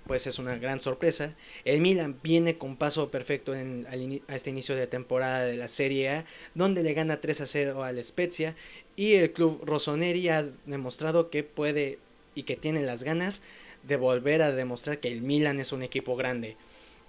pues 0.06 0.26
es 0.26 0.38
una 0.38 0.56
gran 0.56 0.80
sorpresa. 0.80 1.34
El 1.64 1.80
Milan 1.80 2.18
viene 2.22 2.58
con 2.58 2.76
paso 2.76 3.10
perfecto 3.10 3.54
en, 3.54 3.86
a 4.28 4.36
este 4.36 4.50
inicio 4.50 4.76
de 4.76 4.86
temporada 4.86 5.44
de 5.44 5.56
la 5.56 5.68
Serie 5.68 6.10
A, 6.10 6.24
donde 6.54 6.82
le 6.82 6.94
gana 6.94 7.20
3 7.20 7.40
a 7.40 7.46
0 7.46 7.82
al 7.82 8.02
Spezia 8.04 8.54
y 8.94 9.14
el 9.14 9.32
club 9.32 9.62
Rossoneri 9.64 10.28
ha 10.28 10.48
demostrado 10.64 11.30
que 11.30 11.42
puede 11.42 11.98
y 12.34 12.44
que 12.44 12.56
tiene 12.56 12.82
las 12.82 13.02
ganas 13.02 13.42
de 13.82 13.96
volver 13.96 14.42
a 14.42 14.52
demostrar 14.52 14.98
que 14.98 15.12
el 15.12 15.22
Milan 15.22 15.60
es 15.60 15.72
un 15.72 15.82
equipo 15.82 16.16
grande. 16.16 16.56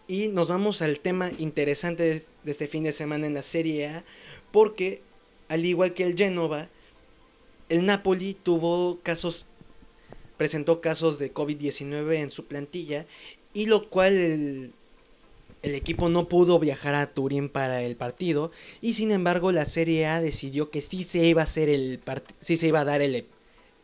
Y 0.08 0.28
nos 0.28 0.48
vamos 0.48 0.82
al 0.82 1.00
tema 1.00 1.32
interesante 1.38 2.04
de, 2.04 2.52
este 2.52 2.68
fin 2.68 2.84
de 2.84 2.94
semana 2.94 3.28
en 3.28 3.34
la 3.34 3.44
Serie 3.44 3.88
A, 3.88 4.04
porque 4.52 5.02
al 5.50 5.66
igual 5.66 5.94
que 5.94 6.04
el 6.04 6.16
Genova, 6.16 6.70
el 7.70 7.86
Napoli 7.86 8.34
tuvo 8.34 9.00
casos 9.04 9.48
presentó 10.38 10.82
casos 10.82 11.20
de 11.20 11.34
COVID-19 11.34 12.16
en 12.16 12.32
su 12.32 12.46
plantilla 12.46 13.06
y 13.54 13.66
lo 13.66 13.90
cual 13.90 14.14
el, 14.14 14.74
equipo 15.64 16.08
no 16.08 16.30
pudo 16.30 16.60
viajar 16.60 16.96
a 16.96 17.08
Turín 17.08 17.50
para 17.50 17.82
el 17.82 17.98
partido 17.98 18.52
y 18.82 18.94
sin 18.94 19.12
embargo 19.12 19.52
la 19.52 19.66
Serie 19.66 20.06
A 20.06 20.22
decidió 20.22 20.70
que 20.70 20.82
sí 20.82 21.04
se 21.04 21.26
iba 21.26 21.42
a 21.42 21.44
hacer 21.44 21.68
el 21.68 22.00
sí 22.40 22.56
se 22.56 22.68
iba 22.68 22.80
a 22.80 22.86
dar 22.86 23.02
el, 23.02 23.26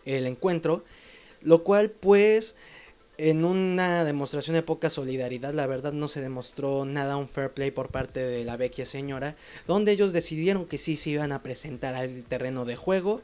el 0.06 0.28
encuentro, 0.28 0.84
lo 1.42 1.64
cual 1.64 1.90
pues 1.90 2.56
en 3.18 3.46
una 3.46 4.04
demostración 4.06 4.56
de 4.56 4.64
poca 4.64 4.90
solidaridad, 4.90 5.54
la 5.54 5.68
verdad 5.68 5.94
no 5.94 6.08
se 6.08 6.22
demostró 6.22 6.86
nada 6.86 7.18
un 7.18 7.28
fair 7.28 7.52
play 7.52 7.72
por 7.72 7.90
parte 7.90 8.20
de 8.22 8.44
la 8.44 8.58
vecchia 8.58 8.86
señora, 8.86 9.36
donde 9.68 9.92
ellos 9.92 10.14
decidieron 10.14 10.66
que 10.66 10.78
sí 10.78 10.98
se 10.98 11.12
iban 11.12 11.32
a 11.32 11.44
presentar 11.44 11.96
al 11.96 12.24
terreno 12.24 12.66
de 12.66 12.76
juego 12.76 13.22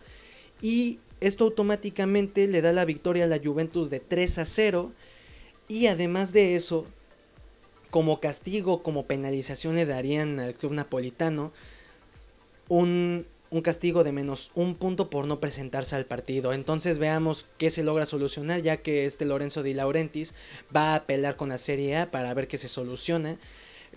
y 0.61 0.99
esto 1.21 1.43
automáticamente 1.43 2.47
le 2.47 2.61
da 2.61 2.71
la 2.71 2.85
victoria 2.85 3.25
a 3.25 3.27
la 3.27 3.39
Juventus 3.43 3.89
de 3.89 3.99
3 3.99 4.39
a 4.39 4.45
0. 4.45 4.91
Y 5.67 5.87
además 5.87 6.33
de 6.33 6.55
eso, 6.55 6.85
como 7.89 8.19
castigo, 8.19 8.83
como 8.83 9.05
penalización 9.05 9.75
le 9.75 9.85
darían 9.85 10.39
al 10.39 10.55
club 10.55 10.73
napolitano 10.73 11.51
un, 12.67 13.25
un, 13.49 13.61
castigo 13.61 14.03
de 14.03 14.11
menos 14.11 14.51
un 14.55 14.75
punto 14.75 15.09
por 15.09 15.25
no 15.25 15.39
presentarse 15.39 15.95
al 15.95 16.05
partido. 16.05 16.53
Entonces 16.53 16.99
veamos 16.99 17.45
qué 17.57 17.71
se 17.71 17.83
logra 17.83 18.05
solucionar, 18.05 18.61
ya 18.61 18.77
que 18.77 19.05
este 19.05 19.25
Lorenzo 19.25 19.63
Di 19.63 19.73
Laurentiis 19.73 20.35
va 20.75 20.93
a 20.93 20.95
apelar 20.95 21.35
con 21.35 21.49
la 21.49 21.57
Serie 21.57 21.97
A 21.97 22.11
para 22.11 22.33
ver 22.33 22.47
qué 22.47 22.57
se 22.57 22.67
soluciona. 22.67 23.37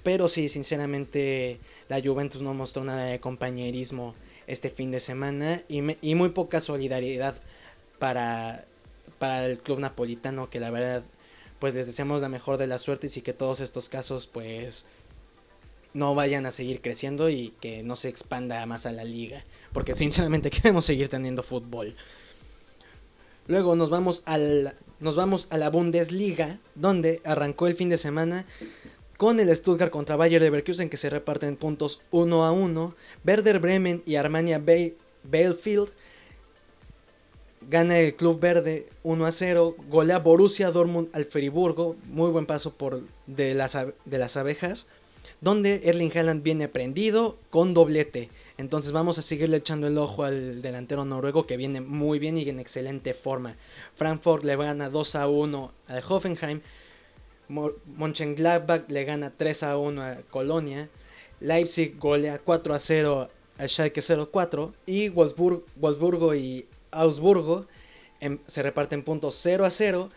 Pero 0.02 0.26
sí, 0.26 0.48
sinceramente, 0.48 1.60
la 1.88 2.00
Juventus 2.00 2.42
no 2.42 2.54
mostró 2.54 2.82
nada 2.82 3.04
de 3.04 3.20
compañerismo 3.20 4.14
este 4.46 4.70
fin 4.70 4.90
de 4.90 5.00
semana 5.00 5.62
y, 5.68 5.82
y 6.06 6.14
muy 6.14 6.30
poca 6.30 6.60
solidaridad 6.60 7.34
para, 7.98 8.64
para 9.18 9.46
el 9.46 9.58
club 9.58 9.78
napolitano 9.78 10.50
que 10.50 10.60
la 10.60 10.70
verdad 10.70 11.04
pues 11.58 11.74
les 11.74 11.86
deseamos 11.86 12.20
la 12.20 12.28
mejor 12.28 12.58
de 12.58 12.66
las 12.66 12.82
suertes 12.82 13.16
y 13.16 13.22
que 13.22 13.32
todos 13.32 13.60
estos 13.60 13.88
casos 13.88 14.26
pues 14.26 14.84
no 15.94 16.14
vayan 16.14 16.46
a 16.46 16.52
seguir 16.52 16.80
creciendo 16.80 17.28
y 17.30 17.54
que 17.60 17.82
no 17.82 17.96
se 17.96 18.08
expanda 18.08 18.66
más 18.66 18.86
a 18.86 18.92
la 18.92 19.04
liga 19.04 19.44
porque 19.72 19.94
sinceramente 19.94 20.50
queremos 20.50 20.84
seguir 20.84 21.08
teniendo 21.08 21.42
fútbol. 21.42 21.94
Luego 23.46 23.76
nos 23.76 23.90
vamos 23.90 24.22
al 24.24 24.74
nos 25.00 25.16
vamos 25.16 25.48
a 25.50 25.58
la 25.58 25.68
Bundesliga 25.68 26.58
donde 26.74 27.20
arrancó 27.24 27.66
el 27.66 27.74
fin 27.74 27.88
de 27.88 27.98
semana 27.98 28.46
con 29.22 29.38
el 29.38 29.56
Stuttgart 29.56 29.92
contra 29.92 30.16
Bayer 30.16 30.42
Leverkusen 30.42 30.90
que 30.90 30.96
se 30.96 31.08
reparten 31.08 31.54
puntos 31.54 32.00
1 32.10 32.44
a 32.44 32.50
1. 32.50 32.94
Werder 33.24 33.60
Bremen 33.60 34.02
y 34.04 34.16
Armania 34.16 34.58
Bielefeld 34.58 35.90
gana 37.70 38.00
el 38.00 38.16
Club 38.16 38.40
Verde 38.40 38.88
1 39.04 39.24
a 39.24 39.30
0. 39.30 39.76
Golea 39.88 40.18
Borussia 40.18 40.72
Dortmund 40.72 41.08
al 41.12 41.26
Friburgo. 41.26 41.94
Muy 42.06 42.32
buen 42.32 42.46
paso 42.46 42.74
por 42.74 43.02
de 43.28 43.54
las, 43.54 43.78
de 44.04 44.18
las 44.18 44.36
abejas. 44.36 44.88
Donde 45.40 45.82
Erling 45.84 46.10
Haaland 46.12 46.42
viene 46.42 46.66
prendido 46.66 47.36
con 47.50 47.74
doblete. 47.74 48.28
Entonces 48.58 48.90
vamos 48.90 49.18
a 49.18 49.22
seguirle 49.22 49.58
echando 49.58 49.86
el 49.86 49.98
ojo 49.98 50.24
al 50.24 50.62
delantero 50.62 51.04
noruego 51.04 51.46
que 51.46 51.56
viene 51.56 51.80
muy 51.80 52.18
bien 52.18 52.38
y 52.38 52.48
en 52.48 52.58
excelente 52.58 53.14
forma. 53.14 53.54
Frankfurt 53.94 54.42
le 54.42 54.56
gana 54.56 54.90
2 54.90 55.14
a 55.14 55.28
1 55.28 55.72
al 55.86 56.02
Hoffenheim. 56.08 56.60
Mönchengladbach 57.48 58.88
le 58.88 59.04
gana 59.04 59.30
3 59.36 59.62
a 59.62 59.78
1 59.78 60.02
a 60.02 60.16
Colonia. 60.30 60.88
Leipzig 61.40 61.98
golea 61.98 62.38
4 62.38 62.74
a 62.74 62.78
0 62.78 63.28
al 63.58 63.68
Schalke 63.68 64.00
04. 64.00 64.74
Y 64.86 65.08
Wolfsburgo 65.08 66.34
y 66.34 66.66
Augsburgo 66.90 67.66
em, 68.20 68.38
se 68.46 68.62
reparten 68.62 69.02
puntos 69.02 69.38
0 69.42 69.64
a 69.64 69.70
0. 69.70 70.10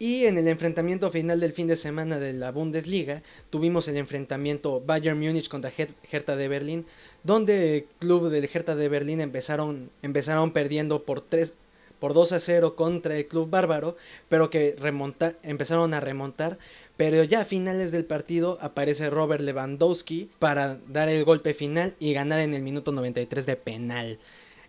Y 0.00 0.26
en 0.26 0.38
el 0.38 0.46
enfrentamiento 0.46 1.10
final 1.10 1.40
del 1.40 1.52
fin 1.52 1.66
de 1.66 1.76
semana 1.76 2.20
de 2.20 2.32
la 2.32 2.52
Bundesliga 2.52 3.22
tuvimos 3.50 3.88
el 3.88 3.96
enfrentamiento 3.96 4.80
Bayern 4.80 5.18
Múnich 5.18 5.48
contra 5.48 5.72
Hertha 6.10 6.36
de 6.36 6.46
Berlín, 6.46 6.86
donde 7.24 7.78
el 7.78 7.84
club 7.98 8.28
del 8.28 8.48
Hertha 8.52 8.76
de 8.76 8.88
Berlín 8.88 9.20
empezaron, 9.20 9.90
empezaron 10.02 10.52
perdiendo 10.52 11.02
por 11.02 11.20
3 11.20 11.54
por 11.98 12.14
2 12.14 12.32
a 12.32 12.40
0 12.40 12.76
contra 12.76 13.16
el 13.16 13.26
club 13.26 13.50
bárbaro, 13.50 13.96
pero 14.28 14.50
que 14.50 14.76
remonta, 14.78 15.34
empezaron 15.42 15.94
a 15.94 16.00
remontar. 16.00 16.58
Pero 16.96 17.22
ya 17.22 17.42
a 17.42 17.44
finales 17.44 17.92
del 17.92 18.04
partido 18.04 18.58
aparece 18.60 19.08
Robert 19.08 19.42
Lewandowski 19.42 20.30
para 20.40 20.78
dar 20.88 21.08
el 21.08 21.24
golpe 21.24 21.54
final 21.54 21.94
y 22.00 22.12
ganar 22.12 22.40
en 22.40 22.54
el 22.54 22.62
minuto 22.62 22.90
93 22.90 23.46
de 23.46 23.56
penal. 23.56 24.18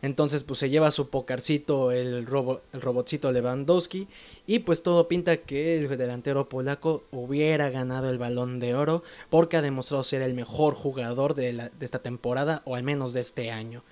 Entonces 0.02 0.44
pues 0.44 0.60
se 0.60 0.70
lleva 0.70 0.92
su 0.92 1.10
pocarcito 1.10 1.92
el, 1.92 2.26
robo, 2.26 2.62
el 2.72 2.82
robotcito 2.82 3.32
Lewandowski 3.32 4.08
y 4.48 4.60
pues 4.60 4.82
todo 4.82 5.10
pinta 5.10 5.38
que 5.38 5.78
el 5.78 5.98
delantero 5.98 6.48
polaco 6.48 7.04
hubiera 7.12 7.70
ganado 7.70 8.10
el 8.10 8.18
balón 8.18 8.60
de 8.60 8.76
oro 8.76 9.04
porque 9.30 9.58
ha 9.58 9.62
demostrado 9.62 10.04
ser 10.04 10.22
el 10.22 10.34
mejor 10.34 10.74
jugador 10.74 11.36
de 11.36 11.72
esta 11.82 12.00
temporada 12.00 12.62
o 12.64 12.76
al 12.76 12.84
menos 12.84 13.12
de 13.12 13.20
este 13.20 13.52
año. 13.52 13.84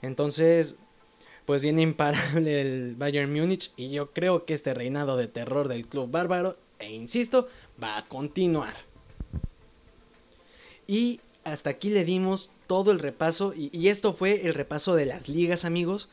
Entonces 0.00 0.76
pues 1.46 1.62
viene 1.62 1.82
imparable 1.82 2.60
el 2.60 2.94
Bayern 2.96 3.32
Múnich 3.32 3.72
y 3.76 3.90
yo 3.90 4.12
creo 4.12 4.44
que 4.44 4.54
este 4.54 4.74
reinado 4.74 5.16
de 5.16 5.28
terror 5.28 5.68
del 5.68 5.86
club 5.86 6.10
bárbaro, 6.10 6.56
e 6.78 6.92
insisto, 6.92 7.48
va 7.82 7.98
a 7.98 8.08
continuar. 8.08 8.74
Y 10.86 11.20
hasta 11.44 11.70
aquí 11.70 11.90
le 11.90 12.04
dimos 12.04 12.50
todo 12.66 12.90
el 12.90 12.98
repaso 12.98 13.52
y, 13.54 13.88
esto 13.88 14.12
fue 14.12 14.46
el 14.46 14.54
repaso 14.54 14.94
de 14.94 15.06
las 15.06 15.28
ligas 15.28 15.64
amigos. 15.64 16.08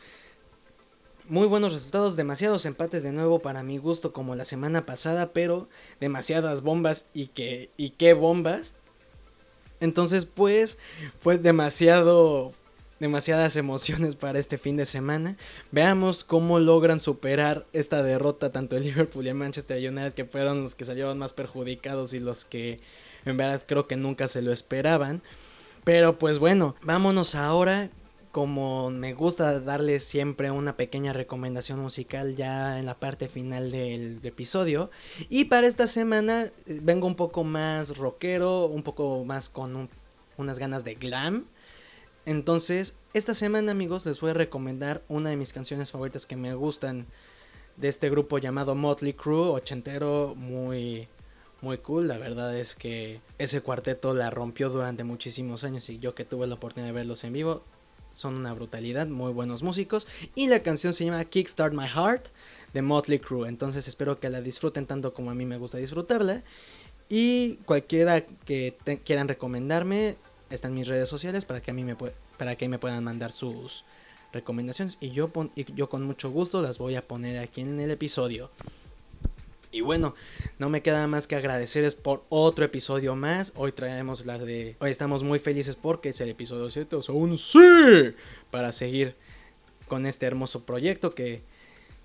Muy 1.27 1.47
buenos 1.47 1.73
resultados, 1.73 2.15
demasiados 2.15 2.65
empates 2.65 3.03
de 3.03 3.11
nuevo 3.11 3.39
para 3.39 3.61
mi 3.61 3.77
gusto 3.77 4.13
como 4.13 4.35
la 4.35 4.45
semana 4.45 4.85
pasada, 4.85 5.31
pero 5.31 5.69
demasiadas 5.99 6.61
bombas 6.61 7.07
y 7.13 7.27
que 7.27 7.69
y 7.77 7.91
qué 7.91 8.13
bombas. 8.13 8.73
Entonces, 9.79 10.25
pues 10.25 10.77
fue 11.19 11.37
demasiado 11.37 12.53
demasiadas 12.99 13.55
emociones 13.55 14.15
para 14.15 14.39
este 14.39 14.57
fin 14.57 14.77
de 14.77 14.85
semana. 14.85 15.37
Veamos 15.71 16.23
cómo 16.23 16.59
logran 16.59 16.99
superar 16.99 17.65
esta 17.73 18.03
derrota 18.03 18.51
tanto 18.51 18.77
el 18.77 18.83
Liverpool 18.83 19.25
y 19.25 19.29
el 19.29 19.35
Manchester 19.35 19.77
United 19.77 20.13
que 20.13 20.25
fueron 20.25 20.63
los 20.63 20.75
que 20.75 20.85
salieron 20.85 21.17
más 21.17 21.33
perjudicados 21.33 22.13
y 22.13 22.19
los 22.19 22.45
que 22.45 22.79
en 23.25 23.37
verdad 23.37 23.63
creo 23.65 23.87
que 23.87 23.95
nunca 23.95 24.27
se 24.27 24.41
lo 24.41 24.51
esperaban. 24.51 25.21
Pero 25.83 26.17
pues 26.19 26.39
bueno, 26.39 26.75
vámonos 26.83 27.35
ahora 27.35 27.89
como 28.31 28.91
me 28.91 29.13
gusta 29.13 29.59
darles 29.59 30.03
siempre 30.03 30.51
una 30.51 30.77
pequeña 30.77 31.13
recomendación 31.13 31.79
musical 31.79 32.35
ya 32.35 32.79
en 32.79 32.85
la 32.85 32.95
parte 32.95 33.27
final 33.27 33.71
del 33.71 34.19
episodio. 34.23 34.91
Y 35.29 35.45
para 35.45 35.67
esta 35.67 35.87
semana 35.87 36.43
eh, 36.43 36.79
vengo 36.81 37.07
un 37.07 37.15
poco 37.15 37.43
más 37.43 37.97
rockero, 37.97 38.65
un 38.65 38.83
poco 38.83 39.23
más 39.25 39.49
con 39.49 39.89
unas 40.37 40.59
ganas 40.59 40.83
de 40.83 40.95
glam. 40.95 41.45
Entonces, 42.29 42.93
esta 43.15 43.33
semana 43.33 43.71
amigos 43.71 44.05
les 44.05 44.19
voy 44.19 44.29
a 44.29 44.35
recomendar 44.35 45.01
una 45.09 45.31
de 45.31 45.35
mis 45.35 45.51
canciones 45.51 45.89
favoritas 45.89 46.27
que 46.27 46.35
me 46.35 46.53
gustan 46.53 47.07
de 47.75 47.87
este 47.87 48.07
grupo 48.11 48.37
llamado 48.37 48.75
Motley 48.75 49.13
Crue, 49.13 49.49
ochentero, 49.49 50.35
muy 50.35 51.07
muy 51.61 51.79
cool. 51.79 52.07
La 52.07 52.19
verdad 52.19 52.55
es 52.55 52.75
que 52.75 53.19
ese 53.39 53.61
cuarteto 53.61 54.13
la 54.13 54.29
rompió 54.29 54.69
durante 54.69 55.03
muchísimos 55.03 55.63
años 55.63 55.89
y 55.89 55.97
yo 55.97 56.13
que 56.13 56.23
tuve 56.23 56.45
la 56.45 56.53
oportunidad 56.53 56.89
de 56.89 56.93
verlos 56.93 57.23
en 57.23 57.33
vivo, 57.33 57.63
son 58.11 58.35
una 58.35 58.53
brutalidad, 58.53 59.07
muy 59.07 59.33
buenos 59.33 59.63
músicos. 59.63 60.05
Y 60.35 60.49
la 60.49 60.61
canción 60.61 60.93
se 60.93 61.05
llama 61.05 61.25
Kickstart 61.25 61.73
My 61.73 61.87
Heart 61.87 62.27
de 62.73 62.83
Motley 62.83 63.17
Crue. 63.17 63.49
Entonces 63.49 63.87
espero 63.87 64.19
que 64.19 64.29
la 64.29 64.41
disfruten 64.41 64.85
tanto 64.85 65.15
como 65.15 65.31
a 65.31 65.33
mí 65.33 65.47
me 65.47 65.57
gusta 65.57 65.79
disfrutarla. 65.79 66.43
Y 67.09 67.55
cualquiera 67.65 68.21
que 68.21 68.77
quieran 69.03 69.27
recomendarme, 69.27 70.15
están 70.49 70.73
mis 70.73 70.87
redes 70.87 71.07
sociales 71.07 71.45
para 71.45 71.61
que 71.61 71.71
a 71.71 71.73
mí 71.73 71.83
me, 71.83 71.95
para 72.37 72.55
que 72.55 72.69
me 72.69 72.79
puedan 72.79 73.03
mandar 73.03 73.31
sus 73.31 73.83
recomendaciones. 74.31 74.97
Y 74.99 75.11
yo, 75.11 75.31
y 75.55 75.71
yo 75.73 75.89
con 75.89 76.03
mucho 76.03 76.29
gusto 76.29 76.61
las 76.61 76.77
voy 76.77 76.95
a 76.95 77.01
poner 77.01 77.39
aquí 77.39 77.61
en 77.61 77.79
el 77.79 77.91
episodio. 77.91 78.49
Y 79.71 79.81
bueno, 79.81 80.15
no 80.57 80.69
me 80.69 80.81
queda 80.81 81.05
más 81.05 81.27
que 81.27 81.35
agradecerles 81.35 81.93
por 81.93 82.23
otro 82.29 82.65
episodio 82.65 83.15
más. 83.15 83.53
Hoy 83.55 83.71
traemos 83.71 84.25
la 84.25 84.39
de. 84.39 84.75
Hoy 84.79 84.89
estamos 84.89 85.21
muy 85.21 85.37
felices 85.37 85.75
porque 85.75 86.09
es 86.09 86.21
el 86.21 86.29
episodio 86.29 86.71
7, 86.71 86.95
o 86.95 87.01
sea, 87.03 87.13
un 87.13 87.37
sí, 87.37 87.59
para 88.49 88.71
seguir 88.71 89.15
con 89.87 90.07
este 90.07 90.25
hermoso 90.25 90.63
proyecto 90.65 91.13
que 91.13 91.43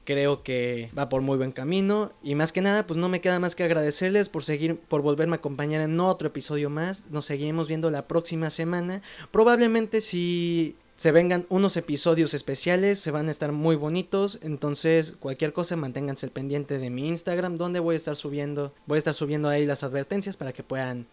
creo 0.04 0.42
que 0.42 0.90
va 0.96 1.08
por 1.08 1.22
muy 1.22 1.36
buen 1.36 1.52
camino. 1.52 2.12
Y 2.22 2.34
más 2.34 2.52
que 2.52 2.60
nada, 2.60 2.86
pues 2.86 2.98
no 2.98 3.08
me 3.08 3.20
queda 3.20 3.38
más 3.38 3.54
que 3.54 3.64
agradecerles 3.64 4.28
por 4.28 4.44
seguir, 4.44 4.78
por 4.78 5.02
volverme 5.02 5.34
a 5.34 5.38
acompañar 5.38 5.80
en 5.80 5.98
otro 6.00 6.28
episodio 6.28 6.70
más. 6.70 7.10
Nos 7.10 7.26
seguiremos 7.26 7.68
viendo 7.68 7.90
la 7.90 8.06
próxima 8.06 8.50
semana. 8.50 9.02
Probablemente 9.30 10.00
si 10.00 10.76
se 10.96 11.10
vengan 11.10 11.46
unos 11.48 11.76
episodios 11.76 12.34
especiales, 12.34 13.00
se 13.00 13.10
van 13.10 13.28
a 13.28 13.30
estar 13.32 13.50
muy 13.50 13.74
bonitos, 13.74 14.38
entonces 14.42 15.16
cualquier 15.18 15.52
cosa 15.52 15.74
manténganse 15.74 16.26
al 16.26 16.32
pendiente 16.32 16.78
de 16.78 16.88
mi 16.88 17.08
Instagram 17.08 17.56
donde 17.56 17.80
voy 17.80 17.94
a 17.94 17.98
estar 17.98 18.14
subiendo, 18.14 18.72
voy 18.86 18.96
a 18.96 18.98
estar 18.98 19.14
subiendo 19.14 19.48
ahí 19.48 19.66
las 19.66 19.82
advertencias 19.82 20.36
para 20.36 20.52
que 20.52 20.62
puedan 20.62 21.08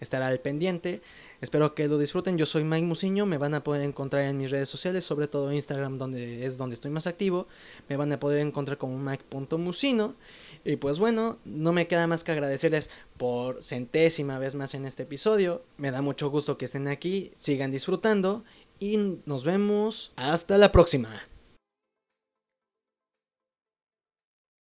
estar 0.00 0.22
al 0.22 0.40
pendiente. 0.40 1.02
Espero 1.40 1.74
que 1.74 1.88
lo 1.88 1.98
disfruten. 1.98 2.38
Yo 2.38 2.46
soy 2.46 2.64
Mike 2.64 2.86
Musiño, 2.86 3.26
me 3.26 3.38
van 3.38 3.54
a 3.54 3.62
poder 3.62 3.82
encontrar 3.82 4.24
en 4.24 4.38
mis 4.38 4.50
redes 4.50 4.68
sociales, 4.68 5.04
sobre 5.04 5.28
todo 5.28 5.52
Instagram 5.52 5.98
donde 5.98 6.46
es 6.46 6.56
donde 6.56 6.74
estoy 6.74 6.90
más 6.90 7.06
activo. 7.06 7.46
Me 7.88 7.96
van 7.96 8.12
a 8.12 8.20
poder 8.20 8.40
encontrar 8.40 8.78
como 8.78 8.98
mike.musino. 8.98 10.14
Y 10.64 10.76
pues 10.76 10.98
bueno, 10.98 11.38
no 11.44 11.72
me 11.72 11.86
queda 11.86 12.06
más 12.06 12.24
que 12.24 12.32
agradecerles 12.32 12.90
por 13.16 13.62
centésima 13.62 14.38
vez 14.38 14.54
más 14.54 14.74
en 14.74 14.86
este 14.86 15.02
episodio. 15.04 15.62
Me 15.76 15.90
da 15.90 16.02
mucho 16.02 16.30
gusto 16.30 16.58
que 16.58 16.64
estén 16.64 16.88
aquí, 16.88 17.30
sigan 17.36 17.70
disfrutando 17.70 18.44
y 18.80 19.20
nos 19.26 19.44
vemos 19.44 20.12
hasta 20.16 20.58
la 20.58 20.72
próxima. 20.72 21.22